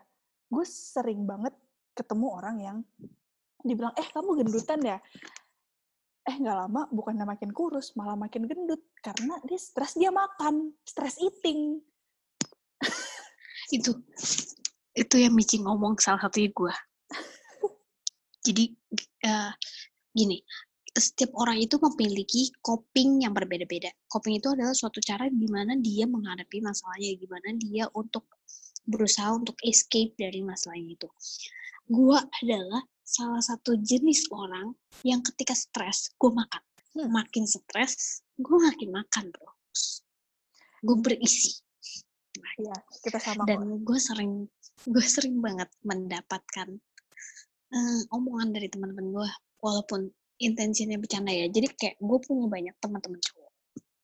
gue 0.47 0.65
sering 0.65 1.27
banget 1.27 1.51
ketemu 1.99 2.27
orang 2.31 2.57
yang 2.63 2.77
dibilang, 3.59 3.91
eh 3.99 4.07
kamu 4.07 4.45
gendutan 4.45 4.79
ya? 4.81 4.97
Eh 6.31 6.35
nggak 6.39 6.57
lama 6.63 6.87
bukannya 6.87 7.27
makin 7.27 7.51
kurus 7.51 7.91
malah 7.99 8.15
makin 8.15 8.47
gendut. 8.47 8.79
Karena 9.03 9.35
dia 9.43 9.59
stres 9.59 9.99
dia 9.99 10.15
makan. 10.15 10.71
Stres 10.87 11.19
eating. 11.19 11.83
Itu 13.75 13.99
itu 14.95 15.15
yang 15.15 15.35
Mici 15.35 15.59
ngomong 15.63 15.95
salah 16.03 16.27
satunya 16.27 16.51
gue 16.51 16.75
jadi 18.45 18.63
uh, 19.23 19.51
gini 20.11 20.43
setiap 20.91 21.31
orang 21.39 21.55
itu 21.63 21.79
memiliki 21.79 22.51
coping 22.59 23.23
yang 23.23 23.31
berbeda-beda. 23.31 23.87
Coping 24.11 24.43
itu 24.43 24.51
adalah 24.51 24.75
suatu 24.75 24.99
cara 24.99 25.31
di 25.31 25.47
mana 25.47 25.79
dia 25.79 26.03
menghadapi 26.03 26.59
masalahnya 26.59 27.15
gimana 27.15 27.55
dia 27.55 27.87
untuk 27.95 28.27
berusaha 28.83 29.31
untuk 29.31 29.55
escape 29.63 30.19
dari 30.19 30.43
masalahnya 30.43 30.99
itu. 30.99 31.07
Gue 31.87 32.19
adalah 32.19 32.83
salah 33.11 33.43
satu 33.43 33.75
jenis 33.75 34.31
orang 34.31 34.71
yang 35.03 35.19
ketika 35.19 35.51
stres 35.51 36.15
gue 36.15 36.31
makan. 36.31 36.63
Hmm. 36.91 37.07
makin 37.07 37.47
stres 37.47 38.19
gue 38.35 38.57
makin 38.59 38.91
makan 38.91 39.31
bro. 39.31 39.51
Gue 40.83 40.97
berisi. 40.99 41.59
Ya, 42.59 42.75
kita 43.03 43.19
sama 43.19 43.43
dan 43.47 43.83
gue 43.83 43.99
sering 43.99 44.47
gue 44.87 45.05
sering 45.05 45.39
banget 45.43 45.67
mendapatkan 45.83 46.67
uh, 47.75 48.01
omongan 48.15 48.55
dari 48.55 48.67
teman-teman 48.71 49.07
gue 49.11 49.29
walaupun 49.59 50.07
intensinya 50.39 50.99
bercanda 50.99 51.31
ya. 51.31 51.47
Jadi 51.51 51.67
kayak 51.75 51.95
gue 51.99 52.17
punya 52.23 52.47
banyak 52.47 52.75
teman-teman 52.79 53.19
cowok 53.19 53.51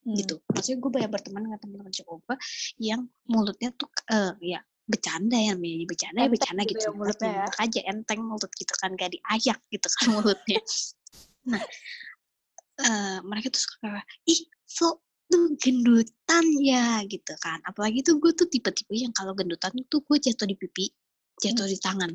hmm. 0.08 0.16
gitu. 0.20 0.36
Maksudnya 0.52 0.78
gue 0.84 0.92
banyak 0.92 1.12
berteman 1.12 1.42
dengan 1.48 1.60
teman-teman 1.60 1.94
cowok 1.96 2.18
gue 2.24 2.38
yang 2.84 3.02
mulutnya 3.28 3.72
tuh 3.76 3.92
uh, 4.12 4.36
ya 4.40 4.64
bercanda 4.88 5.36
ya 5.36 5.52
namanya 5.54 5.84
bercanda 5.84 6.20
ya 6.24 6.30
bercanda 6.32 6.64
gitu, 6.64 6.80
gitu. 6.80 6.88
Ya, 6.88 6.96
mulutnya 6.96 7.32
ya. 7.44 7.46
aja 7.60 7.82
enteng 7.92 8.22
mulut 8.24 8.52
gitu 8.56 8.74
kan 8.80 8.90
gak 8.96 9.12
diayak 9.12 9.60
gitu 9.68 9.88
kan 10.00 10.08
mulutnya 10.16 10.60
nah 11.48 11.64
uh, 12.88 13.18
mereka 13.28 13.52
tuh 13.52 13.62
suka 13.68 14.00
ih 14.28 14.42
so 14.64 15.04
tuh 15.28 15.60
gendutan 15.60 16.46
ya 16.64 17.04
gitu 17.04 17.36
kan 17.44 17.60
apalagi 17.68 18.00
tuh 18.00 18.16
gue 18.24 18.32
tuh 18.32 18.48
tipe-tipe 18.48 18.96
yang 18.96 19.12
kalau 19.12 19.36
gendutan 19.36 19.76
tuh 19.92 20.00
gue 20.08 20.18
jatuh 20.24 20.48
di 20.48 20.56
pipi 20.56 20.88
jatuh 21.44 21.68
hmm. 21.68 21.74
di 21.76 21.78
tangan 21.84 22.12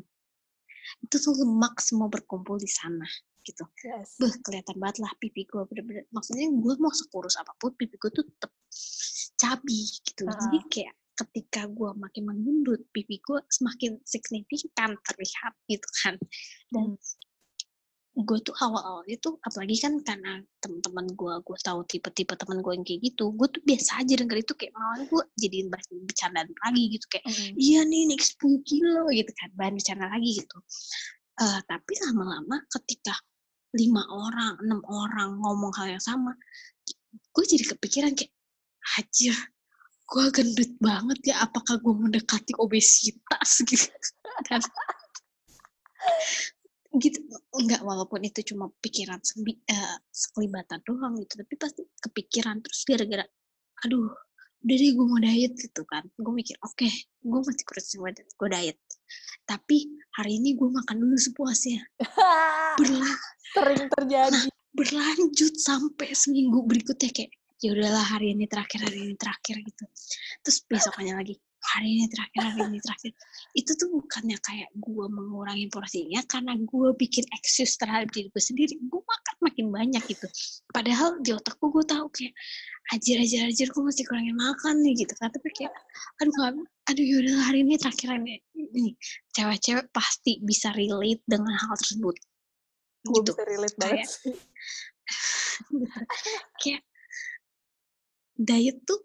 itu 1.05 1.15
tuh 1.21 1.33
lemak 1.37 1.77
semua 1.77 2.09
berkumpul 2.09 2.57
di 2.57 2.67
sana 2.67 3.05
gitu 3.43 3.69
yes. 3.85 4.17
Beuh, 4.17 4.33
kelihatan 4.41 4.81
banget 4.81 5.03
lah 5.03 5.13
pipi 5.21 5.45
gue 5.45 5.61
bener-bener 5.69 6.09
maksudnya 6.09 6.49
gue 6.49 6.73
mau 6.81 6.89
sekurus 6.89 7.37
apa 7.37 7.53
pun 7.61 7.75
pipi 7.77 8.01
gue 8.01 8.09
tuh 8.09 8.25
tetap 8.25 8.51
cabi 9.37 9.81
gitu 10.09 10.25
uh 10.25 10.33
-huh. 10.33 10.41
jadi 10.49 10.59
kayak 10.73 10.95
ketika 11.13 11.69
gue 11.69 11.89
makin 11.93 12.23
mengundut 12.25 12.81
pipi 12.89 13.21
gue 13.21 13.39
semakin 13.49 14.01
signifikan 14.05 14.97
terlihat 15.05 15.53
gitu 15.69 15.87
kan. 16.01 16.15
Dan 16.73 16.97
gue 18.13 18.37
tuh 18.45 18.53
awal-awal 18.61 19.01
itu 19.09 19.41
apalagi 19.41 19.73
kan 19.81 19.97
karena 20.05 20.37
teman-teman 20.61 21.17
gue 21.17 21.33
gue 21.41 21.57
tahu 21.65 21.81
tipe-tipe 21.89 22.37
teman 22.37 22.61
gue 22.61 22.73
yang 22.77 22.85
kayak 22.85 23.01
gitu 23.09 23.33
gue 23.33 23.47
tuh 23.49 23.61
biasa 23.65 24.05
aja 24.05 24.13
denger 24.21 24.37
itu 24.37 24.53
kayak 24.53 24.69
malah 24.77 25.01
gue 25.01 25.23
jadiin 25.41 25.73
bahan 25.73 25.97
bercanda 26.05 26.45
lagi 26.45 26.83
gitu 26.93 27.05
kayak 27.09 27.25
mm. 27.25 27.57
iya 27.57 27.81
nih 27.81 28.13
naik 28.13 28.21
10 28.21 28.69
kilo 28.69 29.09
gitu 29.09 29.31
kan 29.33 29.49
bahan 29.57 29.73
bercanda 29.81 30.05
lagi 30.13 30.29
gitu. 30.37 30.57
Uh, 31.41 31.59
tapi 31.65 31.93
lama-lama 32.05 32.61
ketika 32.69 33.17
lima 33.73 34.05
orang 34.05 34.61
enam 34.61 34.85
orang 34.85 35.33
ngomong 35.41 35.73
hal 35.73 35.97
yang 35.97 36.03
sama 36.03 36.37
gue 37.33 37.45
jadi 37.49 37.73
kepikiran 37.73 38.13
kayak 38.13 38.29
hajar 38.97 39.37
gue 40.03 40.25
gendut 40.35 40.71
banget 40.77 41.19
ya 41.33 41.35
apakah 41.43 41.79
gue 41.79 41.93
mendekati 41.95 42.53
obesitas 42.59 43.49
gitu 43.63 43.89
kan? 44.49 44.61
Gitu 46.93 47.19
enggak 47.57 47.81
walaupun 47.81 48.21
itu 48.21 48.53
cuma 48.53 48.69
pikiran 48.83 49.17
sembi, 49.25 49.57
uh, 49.71 49.97
sekelibatan 50.13 50.83
doang 50.85 51.17
gitu 51.23 51.41
tapi 51.41 51.53
pasti 51.57 51.81
kepikiran 52.03 52.61
terus 52.61 52.85
gara-gara 52.85 53.25
aduh 53.83 54.11
udah 54.63 54.77
deh 54.79 54.91
gue 54.95 55.05
mau 55.05 55.19
diet 55.19 55.53
gitu 55.59 55.83
kan. 55.83 56.07
Gue 56.15 56.31
mikir 56.31 56.55
oke 56.63 56.87
okay, 56.87 56.93
gue 57.19 57.39
masih 57.43 57.65
kurus 57.67 57.91
gue 57.99 58.47
diet. 58.47 58.79
Tapi 59.43 59.91
hari 60.15 60.39
ini 60.39 60.55
gue 60.55 60.71
makan 60.71 61.03
dulu 61.03 61.19
sepuasnya. 61.19 61.83
Berla 62.79 63.11
sering 63.53 63.85
terjadi. 63.91 64.49
berlanjut 64.73 65.53
sampai 65.61 66.17
seminggu 66.17 66.65
berikutnya 66.65 67.13
kayak 67.13 67.29
ya 67.63 67.71
udahlah 67.71 68.03
hari 68.03 68.35
ini 68.35 68.43
terakhir 68.43 68.83
hari 68.83 68.99
ini 69.07 69.15
terakhir 69.15 69.55
gitu. 69.63 69.83
Terus 70.43 70.57
besokannya 70.67 71.15
lagi 71.15 71.39
hari 71.63 71.95
ini 71.95 72.05
terakhir 72.11 72.41
hari 72.43 72.59
ini 72.67 72.79
terakhir. 72.83 73.11
Itu 73.55 73.71
tuh 73.79 73.87
bukannya 73.95 74.37
kayak 74.43 74.69
gue 74.75 75.05
mengurangi 75.07 75.71
porsinya 75.71 76.19
karena 76.27 76.59
gue 76.59 76.89
bikin 76.99 77.23
excuse 77.31 77.79
terhadap 77.79 78.11
diri 78.11 78.27
gue 78.27 78.43
sendiri. 78.43 78.75
Gue 78.83 78.99
makan 78.99 79.35
makin 79.39 79.67
banyak 79.71 80.03
gitu. 80.11 80.27
Padahal 80.75 81.23
di 81.23 81.31
otakku 81.31 81.71
gue 81.71 81.87
tahu 81.87 82.11
kayak 82.11 82.35
ajar 82.91 83.17
ajar 83.23 83.41
ajar 83.47 83.67
gue 83.71 83.83
masih 83.87 84.03
kurangin 84.03 84.35
makan 84.35 84.75
nih 84.83 84.93
gitu 85.07 85.13
kan. 85.15 85.31
Tapi 85.31 85.49
kayak 85.55 85.71
aduh 86.19 86.35
gak, 86.35 86.51
aduh 86.91 87.05
yaudah 87.07 87.47
hari 87.47 87.63
ini 87.63 87.79
terakhir 87.79 88.19
ini. 88.19 88.43
Ini 88.59 88.91
cewek-cewek 89.31 89.87
pasti 89.95 90.43
bisa 90.43 90.75
relate 90.75 91.23
dengan 91.23 91.55
hal 91.55 91.79
tersebut. 91.79 92.15
Gue 93.07 93.19
gitu. 93.23 93.31
bisa 93.31 93.43
relate 93.47 93.77
banget 93.79 94.03
kayak, 94.03 94.39
kayak 96.61 96.83
diet 98.33 98.81
tuh 98.85 98.99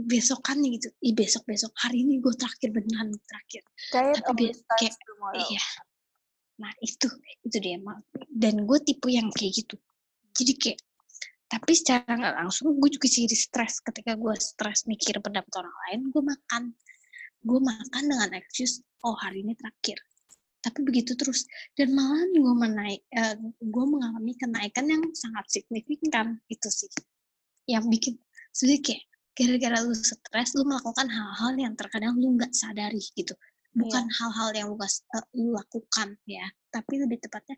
besokannya 0.00 0.80
gitu 0.80 0.88
i 1.04 1.12
besok 1.12 1.44
besok 1.44 1.76
hari 1.76 2.08
ini 2.08 2.24
gue 2.24 2.32
terakhir 2.32 2.72
beneran 2.72 3.12
terakhir 3.28 3.62
diet 3.92 4.24
tapi 4.24 4.44
kayak 4.80 4.96
iya 5.36 5.62
Nah 6.60 6.72
itu, 6.84 7.08
itu 7.40 7.56
dia. 7.58 7.80
Dan 8.28 8.68
gue 8.68 8.78
tipe 8.84 9.08
yang 9.08 9.32
kayak 9.32 9.64
gitu. 9.64 9.76
Jadi 10.36 10.52
kayak, 10.60 10.80
tapi 11.50 11.72
secara 11.72 12.04
nggak 12.06 12.36
langsung 12.36 12.76
gue 12.76 12.90
juga 12.92 13.08
jadi 13.08 13.36
stres. 13.36 13.80
Ketika 13.80 14.14
gue 14.14 14.36
stres 14.36 14.84
mikir 14.84 15.18
pendapat 15.24 15.50
orang 15.64 15.74
lain, 15.88 16.00
gue 16.12 16.22
makan. 16.22 16.62
Gue 17.40 17.60
makan 17.64 18.02
dengan 18.04 18.30
excuse, 18.36 18.84
oh 19.00 19.16
hari 19.16 19.40
ini 19.40 19.56
terakhir. 19.56 19.96
Tapi 20.60 20.84
begitu 20.84 21.16
terus. 21.16 21.48
Dan 21.72 21.96
malah 21.96 22.28
gue 22.28 22.54
menaik, 22.54 23.00
uh, 23.16 23.36
gue 23.56 23.84
mengalami 23.88 24.36
kenaikan 24.36 24.84
yang 24.84 25.02
sangat 25.16 25.48
signifikan. 25.48 26.36
Itu 26.52 26.68
sih. 26.68 26.92
Yang 27.64 27.84
bikin, 27.88 28.14
sedikit 28.50 28.98
kayak, 28.98 29.02
gara-gara 29.38 29.78
lu 29.86 29.94
stres, 29.96 30.52
lu 30.58 30.66
melakukan 30.68 31.08
hal-hal 31.08 31.52
yang 31.56 31.74
terkadang 31.78 32.18
lu 32.18 32.36
nggak 32.36 32.52
sadari 32.52 33.00
gitu. 33.16 33.32
Bukan 33.70 34.04
iya. 34.04 34.14
hal-hal 34.18 34.48
yeah. 34.50 34.58
yang 34.60 34.68
lu, 34.74 34.76
uh, 34.76 35.26
lu 35.38 35.54
lakukan 35.54 36.08
ya. 36.26 36.44
Tapi 36.74 36.94
lebih 37.00 37.22
tepatnya 37.22 37.56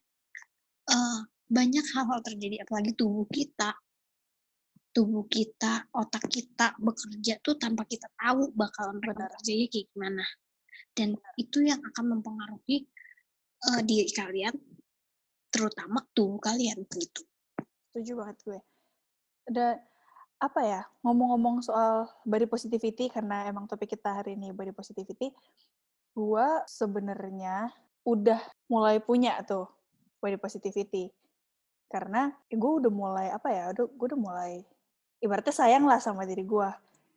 uh, 0.92 1.20
banyak 1.48 1.84
hal-hal 1.96 2.20
terjadi. 2.20 2.62
Apalagi 2.62 2.92
tubuh 2.94 3.26
kita. 3.32 3.72
Tubuh 4.92 5.24
kita 5.24 5.88
otak 5.96 6.28
kita 6.28 6.76
bekerja 6.76 7.40
tuh 7.40 7.56
tanpa 7.56 7.88
kita 7.88 8.12
tahu 8.12 8.52
bakalan 8.52 9.00
terjadi 9.00 9.64
kayak 9.72 9.86
gimana. 9.96 10.24
Dan 10.92 11.16
itu 11.40 11.64
yang 11.64 11.80
akan 11.80 12.20
mempengaruhi 12.20 12.84
uh, 13.72 13.80
diri 13.80 14.12
kalian 14.12 14.52
terutama 15.48 16.04
tubuh 16.12 16.36
kalian 16.36 16.84
gitu. 16.92 17.24
Setuju 17.88 18.12
banget 18.20 18.36
gue. 18.44 18.60
Dan 19.48 19.80
apa 20.42 20.60
ya 20.66 20.82
ngomong-ngomong 21.06 21.62
soal 21.62 22.10
body 22.26 22.50
positivity 22.50 23.06
karena 23.06 23.46
emang 23.46 23.70
topik 23.70 23.94
kita 23.94 24.10
hari 24.10 24.34
ini 24.34 24.50
body 24.50 24.74
positivity 24.74 25.30
Gua 26.12 26.60
sebenarnya 26.68 27.72
udah 28.04 28.36
mulai 28.68 29.00
punya 29.00 29.40
tuh 29.48 29.64
body 30.20 30.36
positivity. 30.36 31.08
Karena 31.88 32.28
ya 32.52 32.56
gue 32.56 32.72
udah 32.84 32.92
mulai 32.92 33.28
apa 33.32 33.48
ya, 33.48 33.72
udah 33.72 33.84
gue 33.88 34.06
udah 34.12 34.20
mulai 34.20 34.52
ibaratnya 35.24 35.56
sayang 35.56 35.88
lah 35.88 36.00
sama 36.04 36.28
diri 36.28 36.44
gue. 36.44 36.68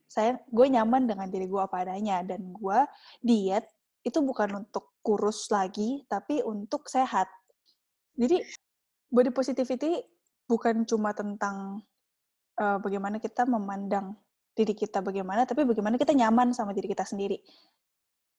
Saya 0.07 0.39
gue 0.47 0.67
nyaman 0.71 1.11
dengan 1.11 1.27
diri 1.27 1.47
gue 1.47 1.59
apa 1.59 1.83
adanya 1.83 2.23
dan 2.23 2.55
gue 2.55 2.79
diet 3.19 3.67
itu 4.07 4.21
bukan 4.23 4.63
untuk 4.63 4.95
kurus 5.03 5.51
lagi 5.51 6.07
tapi 6.07 6.39
untuk 6.39 6.87
sehat. 6.87 7.27
Jadi 8.15 8.39
body 9.11 9.31
positivity 9.35 9.99
bukan 10.47 10.87
cuma 10.87 11.11
tentang 11.11 11.83
uh, 12.59 12.77
bagaimana 12.79 13.19
kita 13.19 13.43
memandang 13.47 14.15
diri 14.55 14.71
kita 14.71 15.03
bagaimana, 15.03 15.43
tapi 15.43 15.67
bagaimana 15.67 15.99
kita 15.99 16.15
nyaman 16.15 16.55
sama 16.55 16.71
diri 16.71 16.87
kita 16.87 17.03
sendiri. 17.03 17.43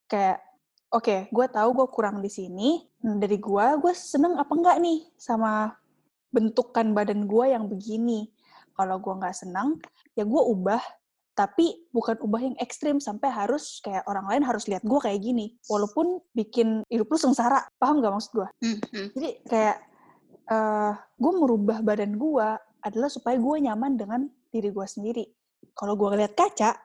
Kayak 0.09 0.41
oke 0.89 1.03
okay, 1.03 1.19
gue 1.29 1.45
tahu 1.51 1.69
gue 1.83 1.87
kurang 1.93 2.23
di 2.23 2.31
sini 2.31 2.81
dari 2.97 3.37
gue 3.37 3.65
gue 3.83 3.93
seneng 3.93 4.39
apa 4.39 4.49
enggak 4.55 4.77
nih 4.81 5.03
sama 5.19 5.75
bentukan 6.33 6.95
badan 6.97 7.29
gue 7.29 7.45
yang 7.53 7.69
begini. 7.69 8.33
Kalau 8.73 8.97
gue 9.01 9.13
nggak 9.13 9.35
senang 9.35 9.77
ya 10.17 10.25
gue 10.25 10.41
ubah 10.41 10.81
tapi 11.37 11.85
bukan 11.93 12.17
ubah 12.17 12.41
yang 12.41 12.57
ekstrim 12.57 12.97
sampai 12.97 13.29
harus 13.29 13.77
kayak 13.85 14.01
orang 14.09 14.25
lain 14.25 14.41
harus 14.41 14.65
lihat 14.65 14.81
gue 14.81 14.97
kayak 14.97 15.21
gini 15.21 15.53
walaupun 15.69 16.17
bikin 16.33 16.81
hidup 16.89 17.13
lu 17.13 17.17
sengsara. 17.21 17.61
Paham 17.77 18.01
gak 18.01 18.09
maksud 18.09 18.33
gue 18.33 18.49
mm-hmm. 18.65 19.07
jadi 19.13 19.29
kayak 19.45 19.77
uh, 20.49 20.97
gue 20.97 21.33
merubah 21.37 21.85
badan 21.85 22.17
gue 22.17 22.47
adalah 22.87 23.09
supaya 23.11 23.35
gue 23.35 23.55
nyaman 23.67 23.99
dengan 23.99 24.21
diri 24.51 24.71
gue 24.71 24.87
sendiri 24.87 25.25
kalau 25.75 25.93
gue 25.99 26.07
ngeliat 26.15 26.33
kaca 26.33 26.75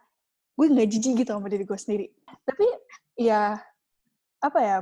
gue 0.52 0.66
nggak 0.68 0.88
jijik 0.90 1.24
gitu 1.24 1.30
sama 1.32 1.48
diri 1.48 1.64
gue 1.64 1.78
sendiri 1.78 2.06
tapi 2.44 2.66
ya 3.16 3.56
apa 4.42 4.58
ya 4.58 4.76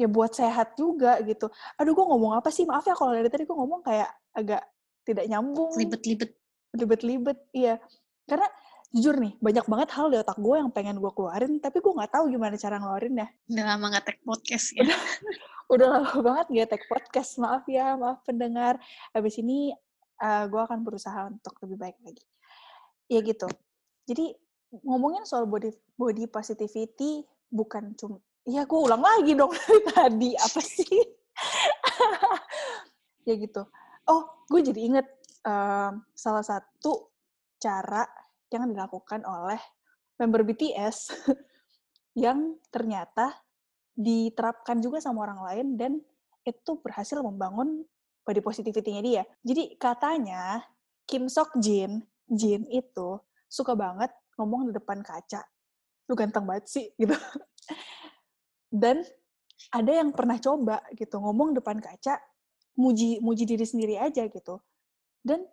ya 0.00 0.08
buat 0.08 0.32
sehat 0.32 0.80
juga 0.80 1.20
gitu. 1.20 1.52
Aduh, 1.76 1.92
gue 1.92 2.06
ngomong 2.08 2.40
apa 2.40 2.48
sih? 2.48 2.64
Maaf 2.64 2.88
ya 2.88 2.96
kalau 2.96 3.12
dari 3.12 3.28
tadi 3.28 3.44
gue 3.44 3.52
ngomong 3.52 3.84
kayak 3.84 4.08
agak 4.32 4.64
tidak 5.04 5.28
nyambung. 5.28 5.76
Libet-libet. 5.76 6.32
Libet-libet, 6.72 7.38
iya. 7.52 7.76
Karena 8.24 8.48
jujur 8.96 9.20
nih, 9.20 9.36
banyak 9.44 9.66
banget 9.68 9.88
hal 9.92 10.08
di 10.08 10.16
otak 10.16 10.40
gue 10.40 10.56
yang 10.56 10.72
pengen 10.72 10.96
gue 10.96 11.12
keluarin, 11.12 11.60
tapi 11.60 11.84
gue 11.84 11.92
nggak 11.92 12.16
tahu 12.16 12.32
gimana 12.32 12.56
cara 12.56 12.80
ngeluarin 12.80 13.14
ya. 13.20 13.28
Udah 13.52 13.64
lama 13.76 13.84
gak 13.92 14.04
tag 14.08 14.18
podcast 14.24 14.66
ya? 14.72 14.80
Udah, 14.88 15.00
udah 15.76 15.86
lama 16.00 16.12
banget 16.24 16.46
gak 16.48 16.68
tag 16.72 16.82
podcast. 16.88 17.30
Maaf 17.36 17.64
ya, 17.68 17.92
maaf 18.00 18.24
pendengar. 18.24 18.80
Habis 19.12 19.36
ini 19.44 19.76
uh, 20.20 20.44
gue 20.46 20.60
akan 20.60 20.84
berusaha 20.84 21.26
untuk 21.26 21.56
lebih 21.64 21.76
baik 21.80 21.96
lagi. 22.04 22.24
Ya 23.10 23.20
gitu. 23.24 23.48
Jadi 24.06 24.36
ngomongin 24.86 25.26
soal 25.26 25.50
body 25.50 25.74
body 25.98 26.30
positivity 26.30 27.26
bukan 27.50 27.98
cuma 27.98 28.22
ya 28.46 28.62
gue 28.64 28.78
ulang 28.78 29.02
lagi 29.02 29.34
dong 29.34 29.50
tadi 29.90 30.38
apa 30.38 30.60
sih 30.62 31.02
ya 33.26 33.34
gitu 33.34 33.66
oh 34.06 34.22
gue 34.46 34.60
jadi 34.62 34.80
inget 34.80 35.06
um, 35.42 36.06
salah 36.14 36.46
satu 36.46 37.10
cara 37.60 38.06
yang 38.50 38.70
dilakukan 38.70 39.26
oleh 39.26 39.58
member 40.16 40.46
BTS 40.46 41.26
yang 42.24 42.56
ternyata 42.70 43.34
diterapkan 43.92 44.80
juga 44.80 45.02
sama 45.02 45.28
orang 45.28 45.40
lain 45.44 45.66
dan 45.76 45.92
itu 46.46 46.80
berhasil 46.80 47.20
membangun 47.20 47.84
body 48.24 48.40
positivity-nya 48.44 49.02
dia. 49.02 49.22
Jadi 49.42 49.76
katanya 49.80 50.60
Kim 51.08 51.26
Sok 51.26 51.58
Jin, 51.58 52.04
Jin 52.30 52.66
itu 52.70 53.18
suka 53.50 53.74
banget 53.74 54.12
ngomong 54.38 54.70
di 54.70 54.72
depan 54.72 55.02
kaca. 55.02 55.42
Lu 56.06 56.14
ganteng 56.14 56.46
banget 56.46 56.70
sih 56.70 56.86
gitu. 57.00 57.16
Dan 58.70 59.02
ada 59.74 59.92
yang 59.92 60.14
pernah 60.14 60.38
coba 60.38 60.80
gitu 60.94 61.20
ngomong 61.20 61.52
depan 61.58 61.82
kaca 61.82 62.16
muji 62.78 63.20
muji 63.20 63.44
diri 63.44 63.66
sendiri 63.66 63.98
aja 63.98 64.24
gitu. 64.30 64.62
Dan 65.20 65.44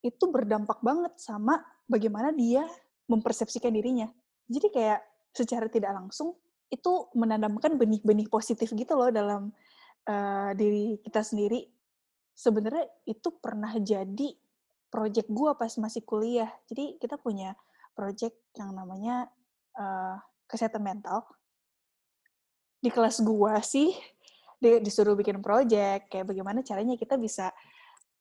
itu 0.00 0.24
berdampak 0.30 0.78
banget 0.80 1.18
sama 1.18 1.58
bagaimana 1.90 2.30
dia 2.30 2.64
mempersepsikan 3.10 3.74
dirinya. 3.74 4.06
Jadi 4.46 4.68
kayak 4.70 5.00
secara 5.34 5.66
tidak 5.68 5.92
langsung 5.92 6.38
itu 6.68 7.08
menanamkan 7.16 7.76
benih-benih 7.80 8.28
positif 8.28 8.72
gitu 8.76 8.92
loh 8.94 9.08
dalam 9.08 9.52
uh, 10.08 10.50
diri 10.54 11.00
kita 11.02 11.24
sendiri. 11.24 11.66
Sebenarnya 12.38 12.86
itu 13.02 13.34
pernah 13.42 13.74
jadi 13.82 14.30
project 14.86 15.26
gue 15.26 15.50
pas 15.58 15.72
masih 15.82 16.06
kuliah. 16.06 16.48
Jadi 16.70 17.02
kita 17.02 17.18
punya 17.18 17.58
project 17.98 18.38
yang 18.54 18.70
namanya 18.78 19.26
uh, 19.74 20.14
kesehatan 20.46 20.86
mental 20.86 21.26
di 22.78 22.94
kelas 22.94 23.26
gua 23.26 23.58
sih 23.58 23.90
di, 24.62 24.78
disuruh 24.78 25.18
bikin 25.18 25.42
project 25.42 26.06
kayak 26.06 26.30
bagaimana 26.30 26.62
caranya 26.62 26.94
kita 26.94 27.18
bisa 27.18 27.50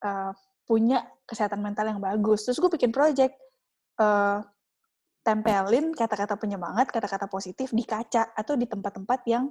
uh, 0.02 0.34
punya 0.66 1.06
kesehatan 1.24 1.62
mental 1.62 1.88
yang 1.88 2.02
bagus. 2.02 2.44
Terus 2.44 2.58
gue 2.60 2.74
bikin 2.74 2.92
project 2.92 3.38
uh, 4.02 4.44
tempelin 5.24 5.96
kata-kata 5.96 6.36
penyemangat, 6.36 6.92
kata-kata 6.92 7.30
positif 7.30 7.72
di 7.72 7.84
kaca 7.88 8.36
atau 8.36 8.58
di 8.60 8.68
tempat-tempat 8.68 9.20
yang 9.28 9.48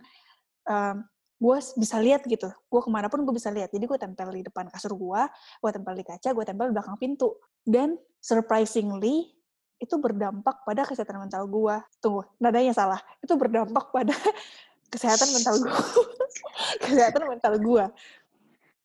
um, 0.69 0.97
gue 1.37 1.57
bisa 1.77 1.97
lihat 2.01 2.25
gitu. 2.25 2.49
Gue 2.69 2.81
ke 2.81 2.91
mana 2.91 3.13
pun 3.13 3.23
gue 3.25 3.35
bisa 3.37 3.53
lihat. 3.53 3.69
Jadi 3.73 3.85
gue 3.85 3.99
tempel 4.01 4.29
di 4.33 4.43
depan 4.45 4.69
kasur 4.73 4.97
gue, 4.97 5.23
gue 5.61 5.71
tempel 5.73 5.95
di 5.97 6.05
kaca, 6.05 6.33
gue 6.33 6.45
tempel 6.45 6.73
di 6.73 6.75
belakang 6.77 6.97
pintu. 6.97 7.37
Dan 7.61 7.97
surprisingly, 8.21 9.31
itu 9.77 9.95
berdampak 10.01 10.65
pada 10.65 10.89
kesehatan 10.89 11.21
mental 11.21 11.45
gue. 11.45 11.77
Tunggu, 12.01 12.25
nadanya 12.41 12.73
salah. 12.73 13.01
Itu 13.21 13.37
berdampak 13.37 13.93
pada 13.93 14.17
kesehatan 14.91 15.29
mental 15.35 15.55
gue 15.63 15.75
kesehatan 16.83 17.23
mental 17.27 17.55
gue 17.59 17.85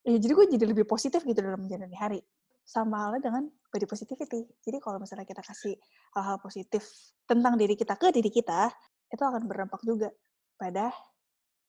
ya 0.02 0.18
jadi 0.18 0.34
gue 0.34 0.46
jadi 0.58 0.66
lebih 0.66 0.86
positif 0.90 1.22
gitu 1.22 1.40
dalam 1.40 1.62
menjalani 1.62 1.98
hari 1.98 2.20
sama 2.66 3.06
halnya 3.06 3.22
dengan 3.32 3.44
body 3.70 3.86
positivity 3.86 4.50
jadi 4.66 4.78
kalau 4.82 4.98
misalnya 4.98 5.26
kita 5.28 5.46
kasih 5.46 5.78
hal-hal 6.18 6.38
positif 6.42 6.84
tentang 7.30 7.58
diri 7.58 7.78
kita 7.78 7.98
ke 7.98 8.10
diri 8.10 8.34
kita 8.34 8.70
itu 9.12 9.22
akan 9.22 9.46
berdampak 9.46 9.82
juga 9.86 10.10
pada 10.58 10.90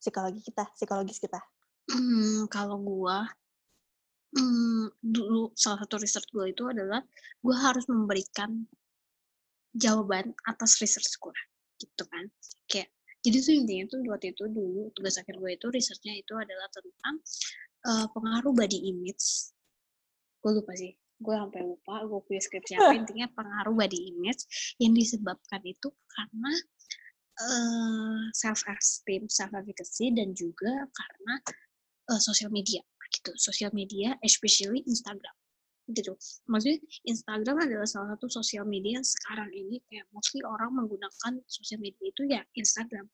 psikologi 0.03 0.43
kita 0.43 0.67
psikologis 0.75 1.23
kita. 1.23 1.39
Hmm, 1.87 2.51
kalau 2.51 2.83
gue 2.83 3.17
hmm, 4.35 4.99
dulu 4.99 5.55
salah 5.55 5.87
satu 5.87 6.03
research 6.03 6.27
gue 6.35 6.51
itu 6.51 6.67
adalah 6.67 6.99
gue 7.39 7.57
harus 7.57 7.87
memberikan 7.87 8.67
jawaban 9.71 10.35
atas 10.51 10.83
research 10.83 11.15
gue 11.23 11.39
gitu 11.79 12.03
kan. 12.11 12.27
Kayak 12.67 12.91
jadi 13.23 13.39
tuh 13.39 13.55
intinya 13.55 13.85
tuh 13.87 13.99
waktu 14.11 14.35
itu 14.35 14.45
dulu 14.51 14.91
tugas 14.99 15.15
akhir 15.23 15.39
gue 15.39 15.51
itu 15.55 15.67
researchnya 15.71 16.19
itu 16.19 16.35
adalah 16.35 16.67
tentang 16.75 17.15
uh, 17.87 18.07
pengaruh 18.11 18.51
body 18.51 18.91
image. 18.91 19.55
Gue 20.43 20.59
lupa 20.59 20.75
sih 20.75 20.91
gue 21.23 21.35
sampai 21.39 21.63
lupa 21.63 22.03
gue 22.03 22.21
punya 22.27 22.41
skripsi 22.43 22.73
apa. 22.83 22.93
Intinya 23.01 23.31
pengaruh 23.31 23.75
body 23.79 24.11
image 24.11 24.43
yang 24.83 24.93
disebabkan 24.93 25.63
itu 25.63 25.89
karena 26.11 26.53
uh, 27.41 27.47
eh, 27.47 28.21
self 28.37 28.61
esteem 28.69 29.25
self 29.31 29.53
efficacy 29.57 30.13
dan 30.13 30.37
juga 30.37 30.73
karena 30.91 31.35
uh, 32.13 32.21
sosial 32.21 32.53
media 32.53 32.83
gitu 33.13 33.33
sosial 33.37 33.71
media 33.77 34.17
especially 34.25 34.81
Instagram 34.89 35.37
gitu 35.93 36.17
maksudnya 36.49 36.81
Instagram 37.05 37.57
adalah 37.69 37.85
salah 37.85 38.17
satu 38.17 38.31
sosial 38.31 38.65
media 38.65 39.03
sekarang 39.05 39.51
ini 39.53 39.83
kayak 39.91 40.09
mostly 40.15 40.41
orang 40.47 40.73
menggunakan 40.73 41.43
sosial 41.45 41.83
media 41.83 42.07
itu 42.09 42.23
ya 42.25 42.41
Instagram 42.57 43.05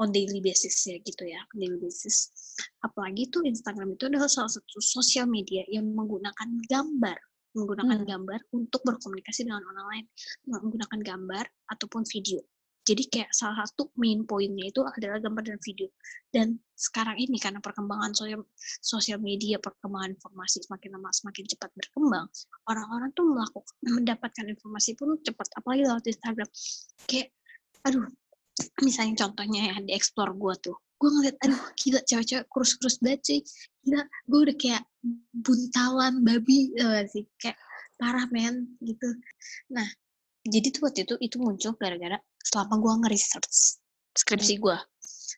on 0.00 0.08
daily 0.10 0.40
basis 0.40 0.88
ya 0.88 0.96
gitu 1.04 1.28
ya, 1.28 1.40
daily 1.52 1.76
basis. 1.76 2.32
Apalagi 2.80 3.28
tuh 3.28 3.44
Instagram 3.44 3.94
itu 3.94 4.08
adalah 4.08 4.32
salah 4.32 4.48
satu 4.48 4.80
sosial 4.80 5.28
media 5.28 5.62
yang 5.68 5.86
menggunakan 5.92 6.48
gambar, 6.66 7.18
menggunakan 7.52 7.98
Hmm. 8.00 8.08
gambar 8.08 8.40
untuk 8.56 8.80
berkomunikasi 8.82 9.44
dengan 9.44 9.60
orang 9.68 9.86
lain, 9.92 10.04
menggunakan 10.48 11.00
gambar 11.04 11.44
ataupun 11.76 12.02
video. 12.08 12.40
Jadi 12.80 13.02
kayak 13.12 13.30
salah 13.30 13.60
satu 13.68 13.92
main 14.00 14.24
poinnya 14.24 14.72
itu 14.72 14.80
adalah 14.82 15.20
gambar 15.20 15.52
dan 15.54 15.60
video. 15.62 15.88
Dan 16.32 16.58
sekarang 16.74 17.20
ini 17.20 17.36
karena 17.36 17.60
perkembangan 17.60 18.16
sosial 18.80 19.20
media, 19.20 19.60
perkembangan 19.60 20.16
informasi 20.16 20.64
semakin 20.64 20.96
lama 20.96 21.12
semakin 21.12 21.44
cepat 21.44 21.70
berkembang, 21.76 22.26
orang-orang 22.66 23.10
tuh 23.12 23.24
melakukan 23.28 23.76
mendapatkan 23.84 24.46
informasi 24.48 24.96
pun 24.96 25.20
cepat, 25.20 25.46
apalagi 25.60 25.84
lewat 25.86 26.04
Instagram. 26.08 26.48
Kayak, 27.04 27.28
aduh, 27.84 28.08
misalnya 28.80 29.28
contohnya 29.28 29.60
ya 29.70 29.74
di 29.84 29.92
explore 29.92 30.32
gue 30.32 30.54
tuh, 30.72 30.76
gue 30.96 31.08
ngeliat, 31.12 31.36
aduh 31.44 31.62
gila 31.76 32.00
cewek-cewek 32.04 32.44
kurus-kurus 32.48 32.96
banget 33.04 33.20
cuy, 33.24 33.40
gila 33.84 34.02
gue 34.04 34.40
udah 34.48 34.56
kayak 34.56 34.82
buntalan 35.36 36.14
babi 36.24 36.72
gak 36.76 37.08
sih, 37.12 37.24
kayak 37.36 37.60
parah 38.00 38.24
men 38.32 38.76
gitu. 38.80 39.08
Nah, 39.72 39.84
jadi 40.48 40.72
tuh 40.72 40.88
waktu 40.88 41.04
itu 41.04 41.14
itu 41.20 41.36
muncul 41.36 41.76
gara-gara 41.76 42.16
selama 42.44 42.80
gue 42.80 42.92
nge-research 43.04 43.80
skripsi 44.16 44.58
gue. 44.58 44.76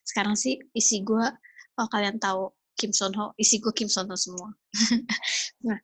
Sekarang 0.03 0.35
sih 0.38 0.59
isi 0.73 1.05
gue, 1.05 1.27
kalau 1.75 1.88
kalian 1.93 2.17
tahu 2.19 2.53
Kim 2.77 2.91
Son 2.91 3.12
Ho, 3.15 3.37
isi 3.37 3.61
gue 3.61 3.73
Kim 3.75 3.88
Son 3.88 4.09
Ho 4.09 4.17
semua. 4.17 4.49
nah, 5.67 5.79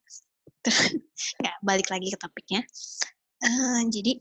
ya, 1.44 1.52
balik 1.62 1.88
lagi 1.92 2.08
ke 2.12 2.18
topiknya. 2.18 2.64
Eh, 3.38 3.80
jadi 3.92 4.18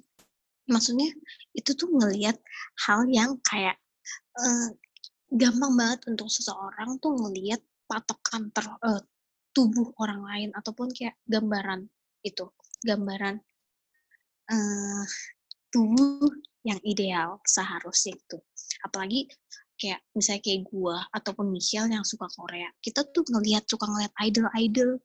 maksudnya 0.70 1.10
itu 1.56 1.74
tuh 1.74 1.90
ngelihat 1.90 2.38
hal 2.86 3.08
yang 3.10 3.40
kayak 3.42 3.80
eh, 4.38 4.70
gampang 5.32 5.74
banget 5.76 6.02
untuk 6.12 6.28
seseorang 6.30 7.00
tuh 7.02 7.16
ngelihat 7.16 7.60
patokan 7.88 8.52
ter, 8.52 8.68
eh, 8.68 9.02
tubuh 9.56 9.90
orang 9.98 10.22
lain 10.22 10.50
ataupun 10.54 10.92
kayak 10.94 11.18
gambaran 11.26 11.88
itu, 12.22 12.46
gambaran 12.86 13.42
eh, 14.52 15.04
tubuh 15.72 16.32
yang 16.68 16.80
ideal 16.84 17.40
seharusnya 17.48 18.16
itu. 18.16 18.38
Apalagi 18.84 19.32
kayak 19.78 20.02
misalnya 20.18 20.42
kayak 20.44 20.62
gua 20.68 21.06
ataupun 21.14 21.54
Michelle 21.54 21.88
yang 21.88 22.04
suka 22.04 22.28
Korea, 22.34 22.68
kita 22.82 23.06
tuh 23.14 23.24
ngelihat 23.30 23.64
suka 23.70 23.86
ngelihat 23.88 24.14
idol-idol, 24.20 25.00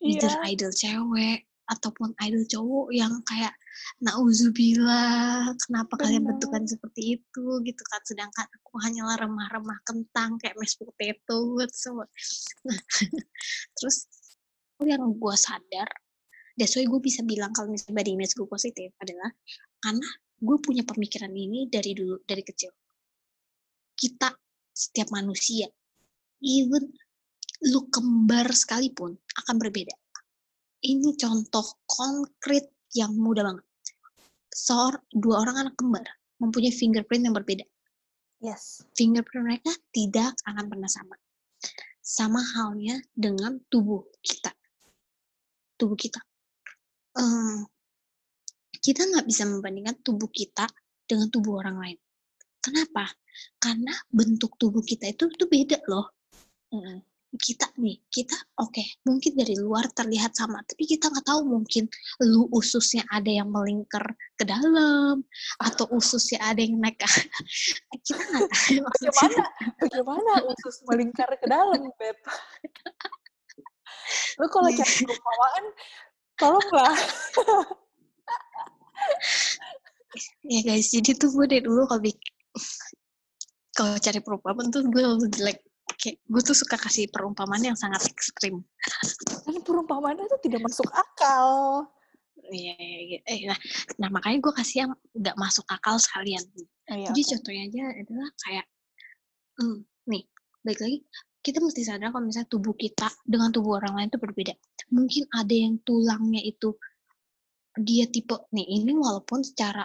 either 0.00 0.32
Iya. 0.32 0.54
idol 0.54 0.72
cewek 0.72 1.38
ataupun 1.64 2.12
idol 2.20 2.44
cowok 2.44 2.88
yang 2.92 3.12
kayak 3.24 3.56
nauzubillah, 4.04 5.50
kenapa 5.66 5.96
kalian 5.96 6.22
Benar. 6.22 6.36
bentukan 6.36 6.62
seperti 6.68 7.02
itu 7.18 7.44
gitu 7.64 7.82
kan, 7.88 8.00
sedangkan 8.04 8.46
aku 8.60 8.74
hanyalah 8.84 9.16
remah-remah 9.18 9.78
kentang 9.88 10.36
kayak 10.38 10.54
mashed 10.60 10.78
potato 10.78 11.58
semua. 11.72 12.06
Nah, 12.68 12.78
terus 13.80 14.06
yang 14.84 15.16
gua 15.16 15.34
sadar, 15.34 15.88
that's 16.54 16.78
why 16.78 16.86
gue 16.86 17.00
bisa 17.02 17.20
bilang 17.26 17.50
kalau 17.50 17.70
misalnya 17.70 18.02
body 18.02 18.12
image 18.14 18.34
gue 18.38 18.46
positif 18.46 18.90
adalah 19.02 19.30
karena 19.84 20.08
gue 20.40 20.56
punya 20.64 20.80
pemikiran 20.88 21.28
ini 21.28 21.68
dari 21.68 21.92
dulu 21.92 22.24
dari 22.24 22.40
kecil. 22.40 22.72
Kita 23.92 24.32
setiap 24.72 25.12
manusia, 25.12 25.68
even 26.40 26.88
lu 27.68 27.84
kembar 27.92 28.48
sekalipun 28.48 29.12
akan 29.44 29.56
berbeda. 29.60 29.92
Ini 30.84 31.16
contoh 31.20 31.84
konkret 31.84 32.72
yang 32.96 33.12
mudah 33.12 33.44
banget. 33.44 33.64
Seor, 34.48 35.04
dua 35.12 35.44
orang 35.44 35.68
anak 35.68 35.74
kembar 35.76 36.04
mempunyai 36.40 36.72
fingerprint 36.72 37.28
yang 37.28 37.36
berbeda. 37.36 37.64
Yes. 38.40 38.84
Fingerprint 38.96 39.44
mereka 39.44 39.72
tidak 39.92 40.36
akan 40.44 40.64
pernah 40.68 40.90
sama. 40.90 41.16
Sama 42.04 42.40
halnya 42.40 43.00
dengan 43.16 43.56
tubuh 43.72 44.04
kita. 44.20 44.52
Tubuh 45.80 45.96
kita. 45.96 46.20
Eh, 47.16 47.60
kita 48.84 49.08
nggak 49.08 49.24
bisa 49.24 49.48
membandingkan 49.48 49.96
tubuh 50.04 50.28
kita 50.28 50.68
dengan 51.08 51.32
tubuh 51.32 51.64
orang 51.64 51.80
lain. 51.80 51.98
Kenapa? 52.60 53.08
Karena 53.56 53.96
bentuk 54.12 54.60
tubuh 54.60 54.84
kita 54.84 55.08
itu 55.08 55.24
tuh 55.32 55.48
beda 55.48 55.80
loh. 55.88 56.12
Kita 57.34 57.66
nih, 57.82 57.98
kita 58.06 58.36
oke, 58.62 59.02
mungkin 59.08 59.34
dari 59.34 59.58
luar 59.58 59.90
terlihat 59.90 60.38
sama, 60.38 60.62
tapi 60.62 60.86
kita 60.86 61.10
nggak 61.10 61.26
tahu 61.26 61.42
mungkin 61.42 61.90
lu 62.22 62.46
ususnya 62.54 63.02
ada 63.10 63.26
yang 63.26 63.50
melingkar 63.50 64.06
ke 64.38 64.46
dalam 64.46 65.18
atau 65.58 65.90
ususnya 65.98 66.38
ada 66.46 66.62
yang 66.62 66.78
naik 66.78 66.94
ke 66.94 67.04
kita 68.06 68.22
nggak 68.22 68.50
tahu. 68.54 68.86
Bagaimana? 68.94 69.42
Bagaimana 69.82 70.32
usus 70.46 70.76
melingkar 70.86 71.26
ke 71.34 71.46
dalam, 71.50 71.82
Beb? 71.98 72.18
Lu 74.38 74.46
kalau 74.46 74.70
Iya. 74.70 74.78
cari 74.84 74.92
perumpamaan, 75.02 75.64
tolonglah. 76.38 76.94
Ya 80.46 80.60
guys, 80.62 80.92
jadi 80.94 81.16
tuh 81.18 81.34
gue 81.34 81.46
dari 81.50 81.62
dulu 81.64 81.88
kalau 81.90 82.02
kalau 83.74 83.98
cari 83.98 84.20
perumpamaan 84.22 84.70
tuh 84.70 84.86
gue 84.86 85.02
langsung 85.02 85.32
jelek. 85.34 85.58
Kayak 85.98 86.16
gue 86.26 86.42
tuh 86.42 86.56
suka 86.56 86.76
kasih 86.78 87.10
perumpamaan 87.10 87.60
yang 87.64 87.78
sangat 87.78 88.06
ekstrim. 88.08 88.62
Dan 89.44 89.60
perumpamaannya 89.66 90.24
itu 90.26 90.38
tidak 90.48 90.60
masuk 90.68 90.88
akal. 90.94 91.48
Iya, 92.50 92.76
iya, 92.76 92.98
iya. 93.00 93.18
Eh, 93.24 93.40
nah, 93.48 93.58
nah 93.98 94.08
makanya 94.12 94.38
gue 94.44 94.52
kasih 94.52 94.76
yang 94.86 94.92
nggak 95.16 95.36
masuk 95.38 95.64
akal 95.70 95.96
sekalian. 95.96 96.44
Oh, 96.92 96.96
iya, 96.96 97.08
Jadi 97.10 97.20
oke. 97.24 97.28
contohnya 97.36 97.62
aja 97.64 97.82
adalah 98.04 98.28
kayak, 98.44 98.66
hmm, 99.60 99.78
nih, 100.12 100.22
balik 100.60 100.80
lagi, 100.84 100.98
kita 101.44 101.58
mesti 101.60 101.82
sadar 101.84 102.08
kalau 102.12 102.24
misalnya 102.24 102.48
tubuh 102.48 102.74
kita 102.76 103.08
dengan 103.24 103.48
tubuh 103.52 103.80
orang 103.80 103.96
lain 103.96 104.08
itu 104.12 104.20
berbeda. 104.20 104.54
Mungkin 104.92 105.24
ada 105.32 105.54
yang 105.54 105.80
tulangnya 105.84 106.40
itu 106.44 106.76
dia 107.78 108.06
tipe, 108.06 108.34
nih 108.54 108.66
ini 108.82 108.94
walaupun 108.94 109.42
secara, 109.42 109.82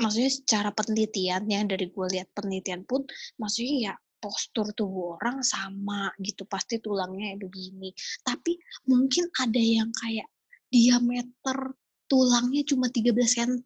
maksudnya 0.00 0.32
secara 0.32 0.70
penelitian 0.72 1.44
ya 1.44 1.60
dari 1.68 1.92
gue 1.92 2.06
lihat 2.16 2.32
penelitian 2.32 2.88
pun, 2.88 3.04
maksudnya 3.36 3.92
ya 3.92 3.94
postur 4.20 4.68
tubuh 4.76 5.16
orang 5.16 5.40
sama 5.40 6.12
gitu, 6.20 6.44
pasti 6.44 6.80
tulangnya 6.80 7.36
begini. 7.40 7.92
Tapi 8.24 8.56
mungkin 8.88 9.28
ada 9.40 9.60
yang 9.60 9.88
kayak 9.96 10.28
diameter 10.68 11.74
tulangnya 12.06 12.62
cuma 12.66 12.90
13 12.90 13.14
cm 13.16 13.64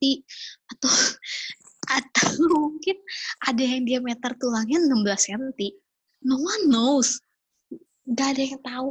atau 0.68 0.92
atau 1.98 2.28
mungkin 2.48 2.96
ada 3.44 3.60
yang 3.60 3.84
diameter 3.84 4.32
tulangnya 4.40 4.80
16 4.80 5.26
cm. 5.28 5.44
No 6.24 6.40
one 6.40 6.64
knows. 6.70 7.20
Gak 8.04 8.36
ada 8.36 8.42
yang 8.44 8.60
tahu 8.60 8.88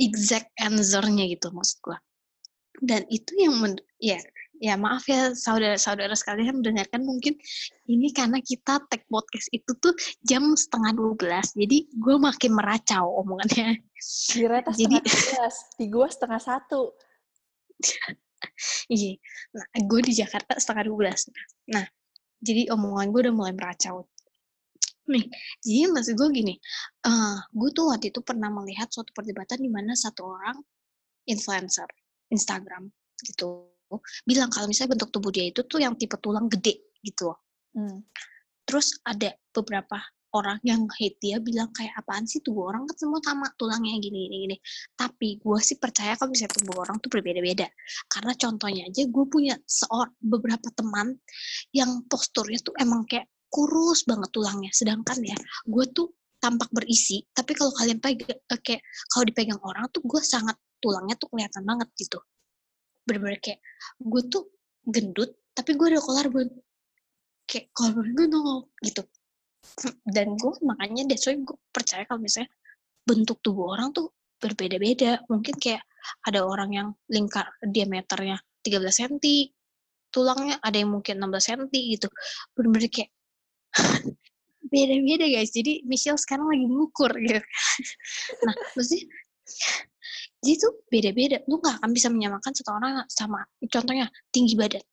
exact 0.00 0.52
answer-nya 0.56 1.28
gitu 1.28 1.52
maksud 1.52 1.80
gua. 1.84 1.98
Dan 2.82 3.06
itu 3.12 3.32
yang 3.38 3.54
men- 3.60 3.84
ya 4.02 4.18
ya 4.62 4.78
maaf 4.78 5.04
ya 5.10 5.34
saudara-saudara 5.34 6.14
sekalian 6.14 6.62
mendengarkan 6.62 7.02
mungkin 7.02 7.34
ini 7.90 8.14
karena 8.14 8.38
kita 8.38 8.80
tag 8.86 9.02
podcast 9.10 9.50
itu 9.50 9.66
tuh 9.82 9.92
jam 10.22 10.54
setengah 10.54 10.94
12 10.94 11.58
jadi 11.58 11.78
gue 11.90 12.16
makin 12.16 12.54
meracau 12.54 13.18
omongannya 13.18 13.82
Di 14.78 14.86
Jadi- 14.86 15.02
setengah 15.04 15.50
12, 15.50 15.78
di 15.80 15.86
gua 15.90 16.06
setengah 16.08 16.40
satu. 16.40 16.80
Iya. 18.92 19.16
Nah, 19.56 19.64
gue 19.88 20.00
di 20.04 20.12
Jakarta 20.12 20.60
setengah 20.60 20.84
12. 20.92 21.32
Nah, 21.72 21.88
jadi 22.44 22.68
omongan 22.76 23.08
gue 23.08 23.20
udah 23.24 23.34
mulai 23.34 23.56
meracau. 23.56 24.04
Nih, 25.08 25.24
jadi 25.64 25.88
maksud 25.88 26.12
gue 26.12 26.28
gini, 26.28 26.54
eh 27.08 27.36
gue 27.56 27.68
tuh 27.72 27.88
waktu 27.88 28.12
itu 28.12 28.20
pernah 28.20 28.52
melihat 28.52 28.92
suatu 28.92 29.16
perdebatan 29.16 29.64
di 29.64 29.72
mana 29.72 29.96
satu 29.96 30.28
orang 30.28 30.60
influencer 31.24 31.88
Instagram 32.32 32.88
gitu 33.24 33.74
bilang 34.26 34.50
kalau 34.50 34.66
misalnya 34.66 34.98
bentuk 34.98 35.10
tubuh 35.14 35.30
dia 35.30 35.46
itu 35.50 35.62
tuh 35.66 35.78
yang 35.78 35.94
tipe 35.94 36.18
tulang 36.18 36.50
gede 36.50 36.90
gitu 37.04 37.30
loh. 37.30 37.38
Hmm. 37.74 38.02
Terus 38.64 38.96
ada 39.04 39.34
beberapa 39.52 40.00
orang 40.34 40.58
yang 40.66 40.90
hate 40.90 41.14
dia 41.22 41.38
bilang 41.38 41.70
kayak 41.70 41.94
apaan 41.94 42.26
sih 42.26 42.42
tubuh 42.42 42.74
orang 42.74 42.90
kan 42.90 42.96
semua 42.98 43.22
sama 43.22 43.46
tulangnya 43.54 43.94
gini 44.02 44.26
gini 44.26 44.36
gini. 44.48 44.56
Tapi 44.98 45.38
gue 45.38 45.58
sih 45.62 45.78
percaya 45.78 46.18
kalau 46.18 46.34
misalnya 46.34 46.58
tubuh 46.58 46.76
orang 46.82 46.96
tuh 46.98 47.10
berbeda-beda. 47.12 47.68
Karena 48.10 48.32
contohnya 48.34 48.82
aja 48.90 49.02
gue 49.06 49.24
punya 49.30 49.54
seor 49.62 50.10
beberapa 50.18 50.66
teman 50.74 51.14
yang 51.70 52.02
posturnya 52.10 52.58
tuh 52.66 52.74
emang 52.82 53.06
kayak 53.06 53.30
kurus 53.46 54.02
banget 54.08 54.30
tulangnya. 54.34 54.70
Sedangkan 54.74 55.22
ya 55.22 55.38
gue 55.70 55.84
tuh 55.94 56.10
tampak 56.42 56.68
berisi. 56.74 57.22
Tapi 57.30 57.54
kalau 57.54 57.70
kalian 57.78 58.02
pegang 58.02 58.34
eh, 58.34 58.60
kayak 58.60 58.82
kalau 59.14 59.24
dipegang 59.24 59.62
orang 59.62 59.86
tuh 59.94 60.02
gue 60.02 60.20
sangat 60.20 60.58
tulangnya 60.84 61.16
tuh 61.16 61.32
kelihatan 61.32 61.64
banget 61.64 61.88
gitu. 61.96 62.20
Bener-bener 63.08 63.40
kayak 63.40 63.60
gue 64.04 64.22
tuh 64.28 64.44
gendut 64.84 65.32
tapi 65.56 65.80
gue 65.80 65.86
ada 65.96 66.00
collarbone 66.02 66.52
kayak 67.48 67.72
collarbone 67.72 68.12
gue 68.12 68.26
nongol 68.28 68.68
gitu 68.84 69.00
dan 70.04 70.36
gue 70.36 70.52
makanya 70.60 71.08
that's 71.08 71.24
why 71.24 71.32
gue 71.32 71.56
percaya 71.72 72.04
kalau 72.04 72.20
misalnya 72.20 72.52
bentuk 73.08 73.40
tubuh 73.40 73.72
orang 73.72 73.96
tuh 73.96 74.12
berbeda-beda 74.36 75.24
mungkin 75.32 75.56
kayak 75.56 75.80
ada 76.28 76.44
orang 76.44 76.70
yang 76.76 76.88
lingkar 77.08 77.48
diameternya 77.64 78.36
13 78.60 78.76
cm 78.92 79.14
tulangnya 80.12 80.60
ada 80.60 80.76
yang 80.76 80.92
mungkin 80.92 81.16
16 81.16 81.48
cm 81.48 81.62
gitu 81.72 82.08
bener-bener 82.52 82.92
kayak 82.92 83.10
beda-beda 84.74 85.26
guys. 85.30 85.52
Jadi 85.54 85.84
Michelle 85.86 86.18
sekarang 86.18 86.48
lagi 86.50 86.66
mengukur 86.66 87.12
gitu. 87.20 87.40
nah, 88.44 88.54
maksudnya 88.74 89.04
jadi 90.44 90.60
tuh 90.60 90.72
beda-beda. 90.92 91.40
Lu 91.48 91.56
gak 91.58 91.80
akan 91.80 91.90
bisa 91.96 92.12
menyamakan 92.12 92.52
satu 92.52 92.76
orang 92.76 93.00
sama 93.08 93.40
contohnya 93.72 94.12
tinggi 94.28 94.54
badan. 94.54 94.84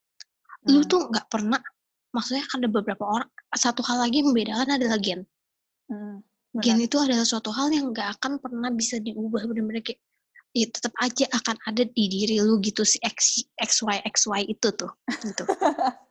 Lu 0.72 0.82
Hmm. 0.82 0.90
tuh 0.90 1.02
nggak 1.12 1.28
pernah 1.28 1.60
maksudnya 2.16 2.48
ada 2.48 2.68
beberapa 2.72 3.04
orang 3.04 3.30
satu 3.52 3.84
hal 3.84 4.00
lagi 4.00 4.24
yang 4.24 4.32
membedakan 4.32 4.80
adalah 4.80 4.98
gen. 5.02 5.28
Hmm, 5.92 6.24
Gen 6.60 6.80
itu 6.84 7.00
adalah 7.00 7.24
suatu 7.24 7.52
hal 7.52 7.72
yang 7.72 7.92
nggak 7.92 8.20
akan 8.20 8.40
pernah 8.40 8.72
bisa 8.72 9.00
diubah 9.00 9.48
bener-bener 9.48 9.84
kayak 9.84 10.00
ya 10.52 10.68
tetap 10.68 10.92
aja 11.00 11.26
akan 11.32 11.56
ada 11.64 11.84
di 11.88 12.06
diri 12.12 12.44
lu 12.44 12.60
gitu 12.60 12.84
si 12.84 13.00
X, 13.00 13.48
XY 13.56 14.04
XY 14.04 14.52
itu 14.52 14.68
tuh 14.76 14.92
gitu. 15.24 15.44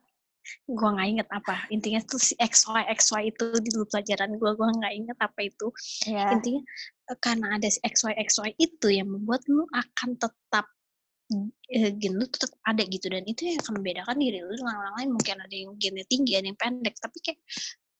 gua 0.69 0.97
nggak 0.97 1.09
inget 1.09 1.29
apa. 1.31 1.57
Intinya 1.75 2.01
tuh 2.05 2.21
si 2.21 2.35
XY 2.39 2.87
XY 2.91 3.21
itu 3.31 3.47
di 3.63 3.69
dulu 3.73 3.85
pelajaran 3.91 4.31
gua 4.37 4.53
gua 4.59 4.69
nggak 4.75 4.95
inget 4.95 5.19
apa 5.19 5.41
itu. 5.45 5.69
Ya. 6.07 6.33
intinya 6.35 6.63
eh, 7.11 7.19
karena 7.19 7.47
ada 7.57 7.69
si 7.69 7.79
XY 7.83 8.15
XY 8.17 8.51
itu 8.59 8.89
yang 8.91 9.09
membuat 9.11 9.43
lu 9.51 9.65
akan 9.71 10.11
tetap 10.19 10.67
eh, 11.71 11.93
gen 11.95 12.15
lu 12.19 12.27
tetap 12.27 12.51
ada 12.67 12.83
gitu. 12.87 13.07
Dan 13.09 13.25
itu 13.27 13.51
yang 13.51 13.59
akan 13.63 13.73
membedakan 13.83 14.17
diri 14.19 14.39
lu 14.43 14.53
dengan 14.55 14.77
orang 14.79 14.95
lain. 15.01 15.09
Mungkin 15.17 15.37
ada 15.41 15.55
yang 15.55 15.71
gennya 15.79 16.05
tinggi 16.07 16.33
ada 16.39 16.47
yang 16.49 16.59
pendek. 16.59 16.95
Tapi 16.99 17.19
kayak 17.23 17.41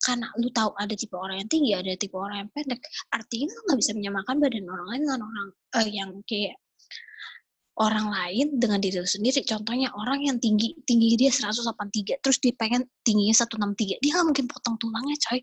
karena 0.01 0.33
lu 0.41 0.49
tahu 0.49 0.73
ada 0.81 0.95
tipe 0.97 1.13
orang 1.13 1.45
yang 1.45 1.51
tinggi 1.53 1.77
ada 1.77 1.93
tipe 1.93 2.17
orang 2.17 2.49
yang 2.49 2.51
pendek 2.57 2.81
artinya 3.13 3.53
lu 3.53 3.61
nggak 3.69 3.79
bisa 3.85 3.93
menyamakan 3.93 4.37
badan 4.41 4.65
orang 4.65 4.87
lain 4.89 5.03
dengan 5.05 5.21
orang 5.29 5.49
eh, 5.77 5.89
yang 5.93 6.11
kayak 6.25 6.57
orang 7.81 8.13
lain 8.13 8.47
dengan 8.61 8.79
diri 8.79 9.01
lu 9.01 9.09
sendiri. 9.09 9.41
Contohnya 9.43 9.89
orang 9.97 10.21
yang 10.29 10.37
tinggi 10.37 10.77
tinggi 10.85 11.17
dia 11.17 11.33
183 11.33 12.21
terus 12.21 12.39
dia 12.39 12.53
pengen 12.55 12.85
tingginya 13.03 13.35
163 13.35 13.99
dia 14.05 14.11
nggak 14.15 14.27
mungkin 14.29 14.47
potong 14.47 14.77
tulangnya 14.77 15.17
coy. 15.25 15.41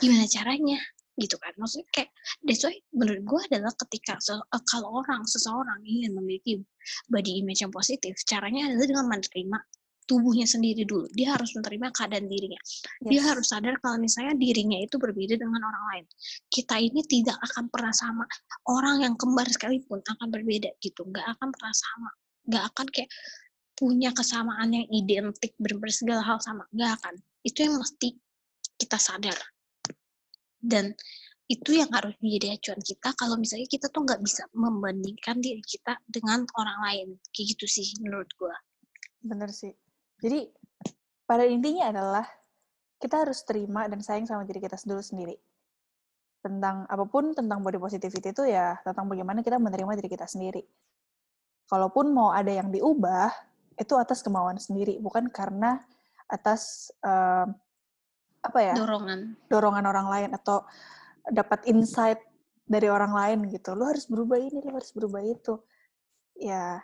Gimana 0.00 0.24
caranya? 0.24 0.80
Gitu 1.20 1.36
kan. 1.36 1.52
Maksudnya 1.60 1.86
kayak 1.92 2.10
that's 2.48 2.64
why 2.64 2.72
menurut 2.96 3.20
gue 3.22 3.40
adalah 3.52 3.72
ketika 3.76 4.16
eh, 4.16 4.62
kalau 4.64 5.04
orang 5.04 5.22
seseorang 5.28 5.84
ingin 5.84 6.16
memiliki 6.16 6.64
body 7.12 7.44
image 7.44 7.60
yang 7.60 7.70
positif 7.70 8.16
caranya 8.24 8.72
adalah 8.72 8.86
dengan 8.88 9.06
menerima 9.12 9.58
tubuhnya 10.10 10.42
sendiri 10.42 10.82
dulu. 10.82 11.06
Dia 11.14 11.38
harus 11.38 11.54
menerima 11.54 11.94
keadaan 11.94 12.26
dirinya. 12.26 12.58
Dia 12.98 13.22
Yes. 13.22 13.26
harus 13.30 13.46
sadar 13.46 13.78
kalau 13.78 14.02
misalnya 14.02 14.34
dirinya 14.34 14.82
itu 14.82 14.98
berbeda 14.98 15.38
dengan 15.38 15.62
orang 15.62 15.84
lain. 15.94 16.04
Kita 16.50 16.82
ini 16.82 17.06
tidak 17.06 17.38
akan 17.38 17.70
pernah 17.70 17.94
sama. 17.94 18.26
Orang 18.66 19.06
yang 19.06 19.14
kembar 19.14 19.46
sekalipun 19.46 20.02
akan 20.02 20.26
berbeda 20.34 20.74
gitu. 20.82 21.06
Nggak 21.06 21.38
akan 21.38 21.54
pernah 21.54 21.74
sama. 21.78 22.10
Nggak 22.50 22.64
akan 22.74 22.86
kayak 22.90 23.10
punya 23.78 24.10
kesamaan 24.10 24.68
yang 24.74 24.86
identik 24.90 25.54
benar 25.62 25.90
segala 25.94 26.26
hal 26.26 26.42
sama. 26.42 26.66
Nggak 26.74 26.90
akan. 26.98 27.14
Itu 27.46 27.70
yang 27.70 27.78
mesti 27.78 28.08
kita 28.82 28.98
sadar. 28.98 29.38
Dan 30.58 30.92
itu 31.46 31.70
yang 31.74 31.90
harus 31.94 32.14
menjadi 32.18 32.58
acuan 32.58 32.82
kita 32.82 33.10
kalau 33.14 33.34
misalnya 33.38 33.66
kita 33.66 33.86
tuh 33.90 34.06
nggak 34.06 34.22
bisa 34.22 34.46
membandingkan 34.54 35.38
diri 35.38 35.62
kita 35.62 35.98
dengan 36.10 36.42
orang 36.58 36.78
lain. 36.82 37.08
Kayak 37.30 37.46
gitu 37.54 37.66
sih 37.70 37.86
menurut 38.02 38.30
gua. 38.34 38.54
Bener 39.22 39.50
sih. 39.54 39.70
Jadi 40.20 40.52
pada 41.24 41.44
intinya 41.48 41.88
adalah 41.88 42.26
kita 43.00 43.24
harus 43.24 43.40
terima 43.48 43.88
dan 43.88 44.04
sayang 44.04 44.28
sama 44.28 44.44
diri 44.44 44.60
kita 44.60 44.76
dulu 44.84 45.00
sendiri. 45.00 45.36
Tentang 46.40 46.84
apa 46.88 47.04
pun 47.08 47.32
tentang 47.32 47.64
body 47.64 47.80
positivity 47.80 48.32
itu 48.32 48.44
ya 48.48 48.76
tentang 48.84 49.08
bagaimana 49.08 49.40
kita 49.40 49.56
menerima 49.56 49.96
diri 49.96 50.08
kita 50.12 50.28
sendiri. 50.28 50.60
Kalaupun 51.68 52.12
mau 52.12 52.34
ada 52.34 52.50
yang 52.50 52.68
diubah, 52.68 53.30
itu 53.78 53.94
atas 53.96 54.20
kemauan 54.20 54.60
sendiri, 54.60 54.98
bukan 55.00 55.30
karena 55.32 55.80
atas 56.28 56.92
em, 57.00 57.54
apa 58.40 58.58
ya 58.60 58.72
dorongan 58.72 59.36
dorongan 59.52 59.84
orang 59.84 60.06
lain 60.08 60.30
atau 60.32 60.64
dapat 61.28 61.64
insight 61.68 62.20
dari 62.68 62.86
orang 62.86 63.12
lain 63.12 63.38
gitu. 63.48 63.72
Lu 63.74 63.88
harus 63.88 64.06
berubah 64.06 64.36
ini, 64.38 64.60
lu 64.60 64.76
harus 64.76 64.92
berubah 64.92 65.22
itu. 65.24 65.58
Ya, 66.40 66.80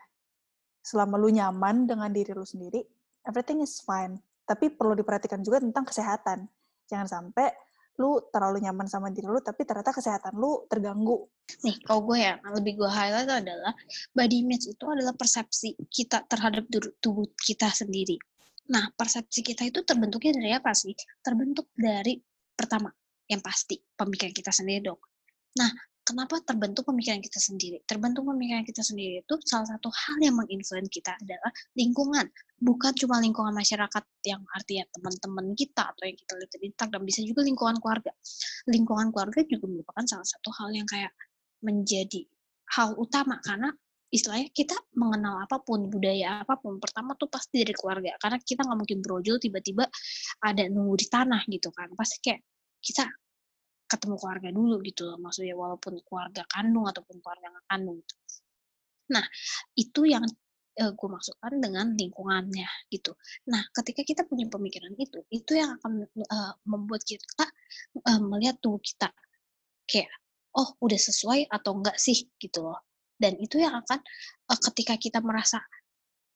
selama 0.82 1.16
lu 1.16 1.32
nyaman 1.32 1.86
dengan 1.88 2.10
diri 2.12 2.34
lu 2.34 2.44
sendiri, 2.44 2.84
everything 3.26 3.60
is 3.60 3.82
fine. 3.82 4.16
Tapi 4.46 4.70
perlu 4.70 4.94
diperhatikan 4.94 5.42
juga 5.42 5.58
tentang 5.58 5.84
kesehatan. 5.84 6.46
Jangan 6.86 7.06
sampai 7.10 7.50
lu 7.98 8.20
terlalu 8.30 8.62
nyaman 8.62 8.86
sama 8.86 9.10
diri 9.10 9.26
lu, 9.26 9.40
tapi 9.40 9.66
ternyata 9.66 9.90
kesehatan 9.90 10.36
lu 10.38 10.64
terganggu. 10.70 11.26
nih 11.62 11.76
kalau 11.86 12.02
gue 12.10 12.18
ya 12.18 12.34
lebih 12.58 12.74
gue 12.74 12.90
highlight 12.90 13.30
adalah 13.30 13.72
body 14.10 14.42
image 14.42 14.66
itu 14.66 14.84
adalah 14.84 15.14
persepsi 15.14 15.78
kita 15.86 16.26
terhadap 16.26 16.66
tubuh 16.98 17.30
kita 17.38 17.70
sendiri 17.70 18.18
nah 18.66 18.90
persepsi 18.98 19.46
kita 19.46 19.62
itu 19.62 19.86
terbentuknya 19.86 20.42
dari 20.42 20.52
apa 20.58 20.74
sih 20.74 20.90
terbentuk 21.22 21.70
dari 21.78 22.18
pertama 22.50 22.90
yang 23.30 23.38
pasti 23.38 23.78
pemikiran 23.78 24.34
kita 24.34 24.50
sendiri 24.50 24.90
dong 24.90 24.98
nah 25.54 25.70
kenapa 26.06 26.38
terbentuk 26.46 26.86
pemikiran 26.86 27.18
kita 27.18 27.42
sendiri? 27.42 27.82
Terbentuk 27.82 28.22
pemikiran 28.22 28.62
kita 28.62 28.86
sendiri 28.86 29.26
itu 29.26 29.34
salah 29.42 29.66
satu 29.66 29.90
hal 29.90 30.16
yang 30.22 30.38
menginfluence 30.38 30.86
kita 30.86 31.18
adalah 31.18 31.50
lingkungan. 31.74 32.30
Bukan 32.62 32.94
cuma 32.94 33.18
lingkungan 33.18 33.50
masyarakat 33.50 34.04
yang 34.22 34.40
artinya 34.54 34.86
teman-teman 34.94 35.52
kita 35.58 35.90
atau 35.90 36.06
yang 36.06 36.14
kita 36.14 36.32
lihat 36.38 36.50
di 36.54 36.66
Instagram 36.70 37.02
bisa 37.02 37.20
juga 37.26 37.42
lingkungan 37.42 37.76
keluarga. 37.82 38.14
Lingkungan 38.70 39.10
keluarga 39.10 39.40
juga 39.50 39.66
merupakan 39.66 40.04
salah 40.06 40.28
satu 40.30 40.48
hal 40.54 40.70
yang 40.70 40.86
kayak 40.86 41.10
menjadi 41.66 42.22
hal 42.78 42.94
utama 42.94 43.42
karena 43.42 43.74
istilahnya 44.06 44.48
kita 44.54 44.78
mengenal 44.94 45.42
apa 45.42 45.58
pun 45.58 45.90
budaya 45.90 46.46
apa 46.46 46.54
pun 46.62 46.78
pertama 46.78 47.18
tuh 47.18 47.26
pasti 47.26 47.66
dari 47.66 47.74
keluarga. 47.74 48.14
Karena 48.22 48.38
kita 48.38 48.62
nggak 48.62 48.78
mungkin 48.78 48.98
brojol 49.02 49.42
tiba-tiba 49.42 49.90
ada 50.46 50.62
nunggu 50.70 50.94
di 51.02 51.06
tanah 51.10 51.42
gitu 51.50 51.74
kan. 51.74 51.90
Pasti 51.98 52.22
kayak 52.22 52.40
kita 52.78 53.10
ketemu 53.86 54.14
keluarga 54.18 54.48
dulu 54.50 54.76
gitu 54.82 55.02
loh 55.06 55.18
maksudnya 55.22 55.54
walaupun 55.54 56.02
keluarga 56.02 56.42
kandung 56.50 56.86
ataupun 56.90 57.16
keluarga 57.22 57.46
nggak 57.54 57.66
kandung 57.70 57.96
gitu. 58.02 58.14
nah 59.14 59.24
itu 59.78 60.00
yang 60.10 60.24
eh, 60.76 60.92
gue 60.92 61.08
maksudkan 61.08 61.56
dengan 61.56 61.96
lingkungannya 61.96 62.68
gitu. 62.92 63.16
Nah 63.48 63.64
ketika 63.72 64.04
kita 64.04 64.22
punya 64.28 64.46
pemikiran 64.52 64.92
itu 65.00 65.24
itu 65.32 65.52
yang 65.56 65.80
akan 65.80 66.04
eh, 66.04 66.52
membuat 66.68 67.02
kita 67.02 67.46
eh, 68.04 68.20
melihat 68.20 68.60
tubuh 68.60 68.80
kita 68.84 69.08
kayak 69.88 70.10
oh 70.56 70.76
udah 70.84 71.00
sesuai 71.00 71.48
atau 71.48 71.80
enggak 71.80 71.96
sih? 71.96 72.28
gitu 72.36 72.60
loh. 72.64 72.80
Dan 73.16 73.40
itu 73.40 73.56
yang 73.60 73.80
akan 73.80 74.00
eh, 74.52 74.58
ketika 74.70 74.94
kita 75.00 75.18
merasa 75.24 75.64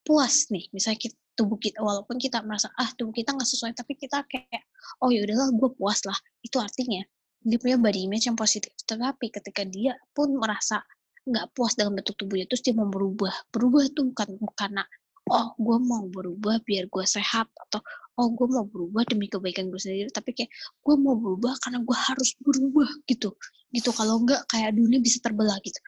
puas 0.01 0.48
nih 0.48 0.64
misalnya 0.72 1.01
kita, 1.11 1.16
tubuh 1.36 1.61
kita 1.61 1.78
walaupun 1.84 2.16
kita 2.16 2.40
merasa 2.44 2.72
ah 2.80 2.88
tubuh 2.96 3.12
kita 3.12 3.36
nggak 3.36 3.48
sesuai 3.48 3.72
tapi 3.76 3.96
kita 3.96 4.24
kayak 4.28 4.64
oh 5.05 5.12
ya 5.12 5.20
udahlah 5.24 5.53
gue 5.53 5.70
puas 5.76 6.01
lah. 6.09 6.16
Itu 6.40 6.57
artinya 6.61 7.05
dia 7.41 7.59
punya 7.61 7.76
body 7.80 8.07
image 8.07 8.28
yang 8.28 8.36
positif. 8.36 8.72
Tetapi 8.84 9.32
ketika 9.32 9.64
dia 9.64 9.97
pun 10.12 10.36
merasa 10.36 10.84
nggak 11.24 11.53
puas 11.53 11.76
dengan 11.76 12.01
bentuk 12.01 12.16
tubuhnya 12.16 12.49
terus 12.49 12.62
dia 12.64 12.74
mau 12.76 12.88
berubah. 12.88 13.32
Berubah 13.53 13.88
tuh 13.93 14.12
bukan 14.12 14.28
karena 14.57 14.84
oh 15.30 15.55
gue 15.57 15.78
mau 15.78 16.05
berubah 16.11 16.59
biar 16.66 16.91
gue 16.91 17.05
sehat 17.07 17.47
atau 17.68 17.80
oh 18.18 18.28
gue 18.34 18.47
mau 18.51 18.66
berubah 18.66 19.07
demi 19.07 19.30
kebaikan 19.30 19.70
gue 19.70 19.78
sendiri 19.78 20.11
tapi 20.11 20.34
kayak 20.34 20.51
gue 20.82 20.95
mau 20.99 21.14
berubah 21.14 21.55
karena 21.62 21.80
gue 21.80 21.97
harus 21.97 22.30
berubah 22.43 22.88
gitu. 23.07 23.32
Gitu 23.70 23.91
kalau 23.95 24.20
enggak 24.20 24.43
kayak 24.51 24.74
dunia 24.74 24.99
bisa 24.99 25.22
terbelah 25.22 25.57
gitu. 25.62 25.78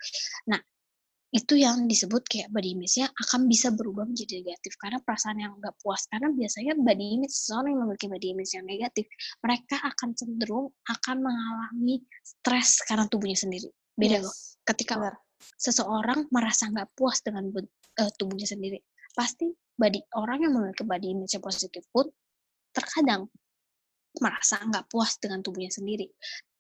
Nah 0.49 0.61
itu 1.33 1.57
yang 1.57 1.89
disebut 1.89 2.29
kayak 2.29 2.53
body 2.53 2.77
image-nya 2.77 3.09
akan 3.09 3.49
bisa 3.49 3.73
berubah 3.73 4.05
menjadi 4.05 4.45
negatif. 4.45 4.77
Karena 4.77 5.01
perasaan 5.01 5.41
yang 5.41 5.57
nggak 5.57 5.81
puas 5.81 6.05
karena 6.13 6.29
biasanya 6.29 6.77
body 6.77 7.07
image 7.17 7.33
seseorang 7.33 7.73
yang 7.73 7.81
memiliki 7.89 8.07
body 8.13 8.29
image 8.37 8.53
yang 8.53 8.67
negatif 8.69 9.05
mereka 9.41 9.77
akan 9.81 10.09
cenderung 10.13 10.67
akan 10.93 11.17
mengalami 11.25 12.05
stres 12.21 12.85
karena 12.85 13.09
tubuhnya 13.09 13.39
sendiri. 13.41 13.69
Beda 13.97 14.21
loh. 14.21 14.29
Yes, 14.29 14.61
ketika 14.69 15.01
benar. 15.01 15.17
seseorang 15.57 16.21
merasa 16.29 16.69
nggak 16.69 16.93
puas 16.93 17.25
dengan 17.25 17.49
eh, 17.57 18.13
tubuhnya 18.21 18.45
sendiri 18.45 18.79
pasti 19.13 19.53
body 19.77 20.01
orang 20.17 20.39
yang 20.45 20.53
memiliki 20.57 20.85
body 20.85 21.07
image 21.13 21.33
yang 21.37 21.45
positif 21.45 21.85
pun 21.93 22.09
terkadang 22.73 23.29
merasa 24.21 24.61
nggak 24.61 24.93
puas 24.93 25.17
dengan 25.17 25.41
tubuhnya 25.41 25.73
sendiri. 25.73 26.05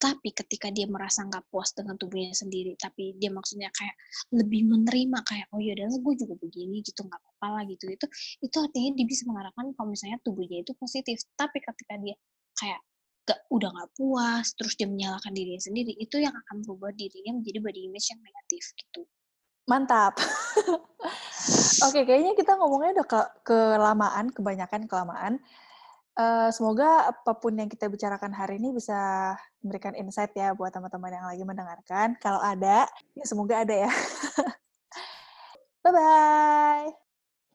Tapi 0.00 0.32
ketika 0.32 0.72
dia 0.72 0.88
merasa 0.88 1.22
nggak 1.28 1.52
puas 1.52 1.76
dengan 1.76 2.00
tubuhnya 2.00 2.32
sendiri, 2.32 2.72
tapi 2.80 3.12
dia 3.20 3.28
maksudnya 3.28 3.68
kayak 3.74 3.92
lebih 4.32 4.64
menerima 4.72 5.18
kayak 5.26 5.46
oh 5.52 5.60
ya 5.60 5.76
udahlah 5.76 6.00
gue 6.00 6.14
juga 6.16 6.34
begini 6.40 6.80
gitu 6.80 7.04
nggak 7.04 7.20
apa-apa 7.20 7.46
lah 7.60 7.62
gitu 7.68 7.84
itu 7.92 8.06
itu 8.40 8.56
artinya 8.56 8.90
dia 8.96 9.06
bisa 9.06 9.22
mengarahkan 9.28 9.66
kalau 9.76 9.88
misalnya 9.92 10.18
tubuhnya 10.24 10.64
itu 10.64 10.72
positif. 10.80 11.20
Tapi 11.36 11.58
ketika 11.60 11.94
dia 12.00 12.16
kayak 12.56 12.80
gak, 13.28 13.38
udah 13.54 13.68
nggak 13.70 13.90
puas, 13.94 14.46
terus 14.58 14.74
dia 14.74 14.88
menyalahkan 14.90 15.30
dirinya 15.30 15.62
sendiri, 15.62 15.94
itu 15.94 16.18
yang 16.18 16.34
akan 16.34 16.66
berubah 16.66 16.90
dirinya 16.96 17.38
menjadi 17.38 17.58
body 17.62 17.80
image 17.86 18.06
yang 18.10 18.20
negatif 18.20 18.64
gitu. 18.74 19.06
Mantap. 19.70 20.18
Oke, 21.86 22.02
kayaknya 22.02 22.34
kita 22.34 22.58
ngomongnya 22.58 23.02
udah 23.02 23.06
ke 23.06 23.20
kelamaan, 23.46 24.34
kebanyakan 24.34 24.90
kelamaan. 24.90 25.38
Eh, 26.12 26.48
semoga 26.52 27.08
apa 27.08 27.32
pun 27.40 27.56
yang 27.56 27.72
kita 27.72 27.88
bicarakan 27.88 28.36
hari 28.36 28.60
ini 28.60 28.76
bisa 28.76 29.32
memberikan 29.64 29.96
insight 29.96 30.36
ya 30.36 30.52
buat 30.52 30.68
teman-teman 30.68 31.08
yang 31.08 31.24
lagi 31.24 31.40
mendengarkan. 31.40 32.20
Kalau 32.20 32.36
ada, 32.36 32.84
ya 33.16 33.24
semoga 33.24 33.64
ada 33.64 33.88
ya. 33.88 33.90
Bye-bye. 35.82 36.92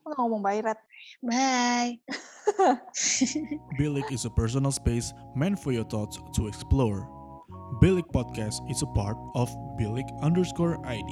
Mau 0.10 0.26
ngomong 0.26 0.42
bye, 0.42 0.58
Rat? 0.66 0.82
Bye. 1.22 2.02
Bilik 3.78 4.10
is 4.10 4.26
a 4.26 4.34
personal 4.34 4.74
space 4.74 5.14
meant 5.38 5.62
for 5.62 5.70
your 5.70 5.86
thoughts 5.86 6.18
to 6.34 6.50
explore. 6.50 7.06
Bilik 7.78 8.10
Podcast 8.10 8.66
is 8.74 8.82
a 8.82 8.90
part 8.98 9.22
of 9.38 9.54
Bilik 9.78 10.10
underscore 10.26 10.82
ID. 10.82 11.12